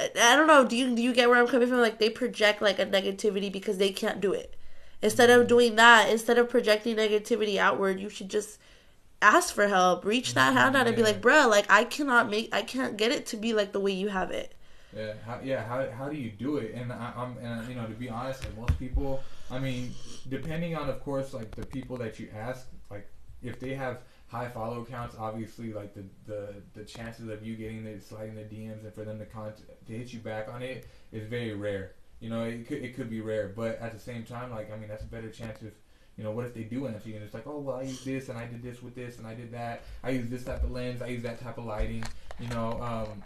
[0.00, 1.78] I don't know, do you do you get where I'm coming from?
[1.78, 4.56] Like they project like a negativity because they can't do it.
[5.02, 8.58] Instead of doing that, instead of projecting negativity outward, you should just
[9.22, 10.04] ask for help.
[10.04, 13.12] Reach that hand out and be like, bruh, like I cannot make I can't get
[13.12, 14.54] it to be like the way you have it.
[14.96, 15.64] Yeah, how, yeah.
[15.64, 16.74] How, how do you do it?
[16.74, 19.92] And I, am and you know to be honest, like most people, I mean,
[20.28, 23.08] depending on of course like the people that you ask, like
[23.42, 23.98] if they have
[24.34, 28.42] high follow counts, obviously like the the, the chances of you getting the sliding the
[28.42, 29.52] DMs and for them to con-
[29.86, 31.92] to hit you back on it is very rare.
[32.20, 34.76] You know, it could it could be rare, but at the same time, like I
[34.76, 35.74] mean, that's a better chance if
[36.16, 38.04] you know, what if they do answer you and it's like, oh, well, I use
[38.04, 39.82] this and I did this with this and I did that.
[40.02, 41.02] I use this type of lens.
[41.02, 42.04] I use that type of lighting.
[42.38, 43.22] You know, um,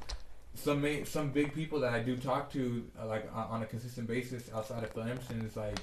[0.55, 4.07] some some big people that I do talk to uh, like uh, on a consistent
[4.07, 5.79] basis outside of Emerson is like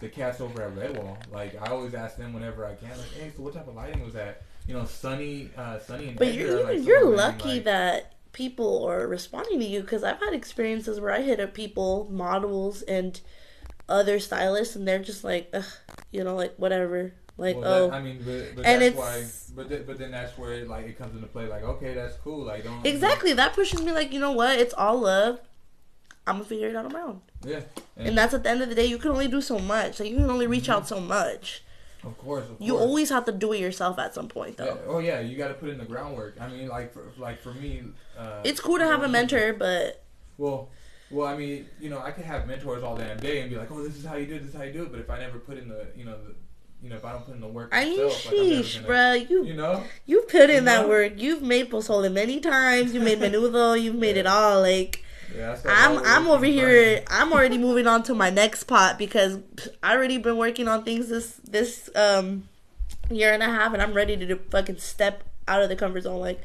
[0.00, 1.16] the cast over at Redwall.
[1.30, 4.02] Like I always ask them whenever I can, like, hey, so what type of lighting
[4.02, 4.42] was that?
[4.70, 8.86] You know, Sunny, uh, Sunny and but Edgar you're like you're lucky like, that people
[8.86, 13.20] are responding to you because I've had experiences where I hit up people, models, and
[13.88, 15.52] other stylists, and they're just like,
[16.12, 17.14] you know, like whatever.
[17.36, 19.24] Like well, that, oh, I mean, but, but and that's why.
[19.56, 21.48] But th- but then that's where like it comes into play.
[21.48, 22.44] Like okay, that's cool.
[22.44, 23.90] Like don't exactly that pushes me.
[23.90, 24.56] Like you know what?
[24.56, 25.40] It's all love.
[26.28, 27.22] I'm gonna figure it out on my own.
[27.44, 27.62] Yeah.
[27.96, 29.98] And that's at the end of the day, you can only do so much.
[29.98, 31.64] Like you can only reach out so much.
[32.04, 32.82] Of course, of You course.
[32.82, 34.64] always have to do it yourself at some point, Yeah.
[34.66, 34.78] though.
[34.86, 36.36] Oh yeah, you got to put in the groundwork.
[36.40, 37.82] I mean, like for like for me,
[38.18, 40.02] uh, It's cool to have a mentor, but
[40.38, 40.70] Well,
[41.10, 43.70] well, I mean, you know, I could have mentors all damn day and be like,
[43.70, 44.40] "Oh, this is how you do it.
[44.40, 46.16] This is how you do it." But if I never put in the, you know,
[46.16, 46.34] the,
[46.82, 48.88] you know, if I don't put in the work I mean, myself, like, sheesh, gonna-
[48.88, 50.88] bruh, you You know, you put in You that know?
[50.88, 51.12] work.
[51.16, 52.94] You've made pozole many times.
[52.94, 53.78] You made menudo.
[53.78, 54.60] You've made it all.
[54.62, 55.04] Like
[55.36, 55.56] yeah.
[55.66, 56.66] I'm, I'm over here.
[56.94, 57.04] burning.
[57.08, 59.38] I'm already moving on to my next pot because
[59.82, 62.48] I already been working on things this this um
[63.10, 66.02] year and a half, and I'm ready to do, fucking step out of the comfort
[66.02, 66.40] zone like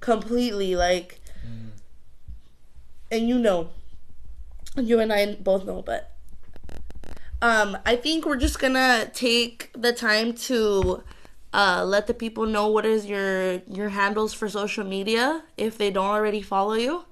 [0.00, 0.76] completely.
[0.76, 1.70] Like, Mhm.
[3.10, 3.70] and you know,
[4.76, 6.10] you and I both know, but
[7.42, 11.02] um, I think we're just gonna take the time to
[11.52, 15.90] uh, let the people know what is your your handles for social media if they
[15.90, 17.04] don't already follow you.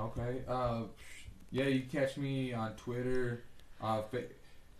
[0.00, 0.42] Okay.
[0.48, 0.82] Uh,
[1.50, 3.42] yeah, you catch me on Twitter.
[3.82, 4.24] Uh, fa-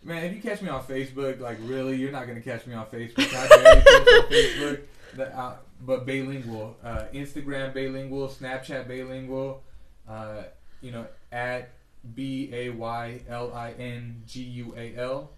[0.03, 2.85] man, if you catch me on Facebook, like really, you're not gonna catch me on
[2.87, 3.33] Facebook.
[3.33, 4.81] I on Facebook.
[5.15, 5.55] The, uh,
[5.85, 6.75] but bilingual.
[6.83, 8.29] uh, Instagram bilingual.
[8.29, 9.61] Snapchat bilingual.
[10.07, 10.43] uh,
[10.81, 11.69] you know, at
[12.15, 15.29] B A Y L I N G U A L,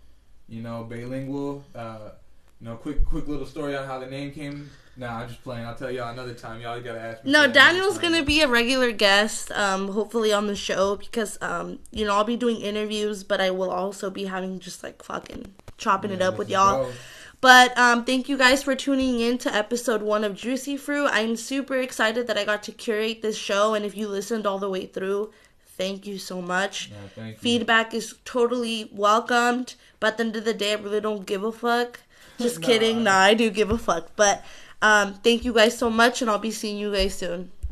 [0.48, 1.64] you know, bilingual.
[1.76, 2.12] Uh,
[2.62, 4.70] you know, quick, quick little story on how the name came.
[4.96, 5.66] Nah, I'm just playing.
[5.66, 6.62] I'll tell y'all another time.
[6.62, 7.32] Y'all gotta ask me.
[7.32, 10.96] No, for that another Daniel's gonna be a regular guest, um, hopefully on the show
[10.98, 14.84] because um, you know, I'll be doing interviews, but I will also be having just
[14.84, 16.92] like fucking chopping it up with y'all.
[17.42, 21.10] But um, thank you guys for tuning in to episode one of Juicy Fruit.
[21.12, 24.60] I'm super excited that I got to curate this show, and if you listened all
[24.60, 25.34] the way through,
[25.76, 26.90] thank you so much.
[26.90, 27.38] Yeah, thank you.
[27.40, 31.44] Feedback is totally welcomed, but at the end of the day, I really don't give
[31.44, 32.00] a fuck.
[32.40, 32.68] Just Nah.
[32.68, 33.04] kidding.
[33.04, 34.16] Nah, I do give a fuck.
[34.16, 34.42] But
[34.84, 37.54] um, thank you guys so much, and I'll be seeing you guys soon.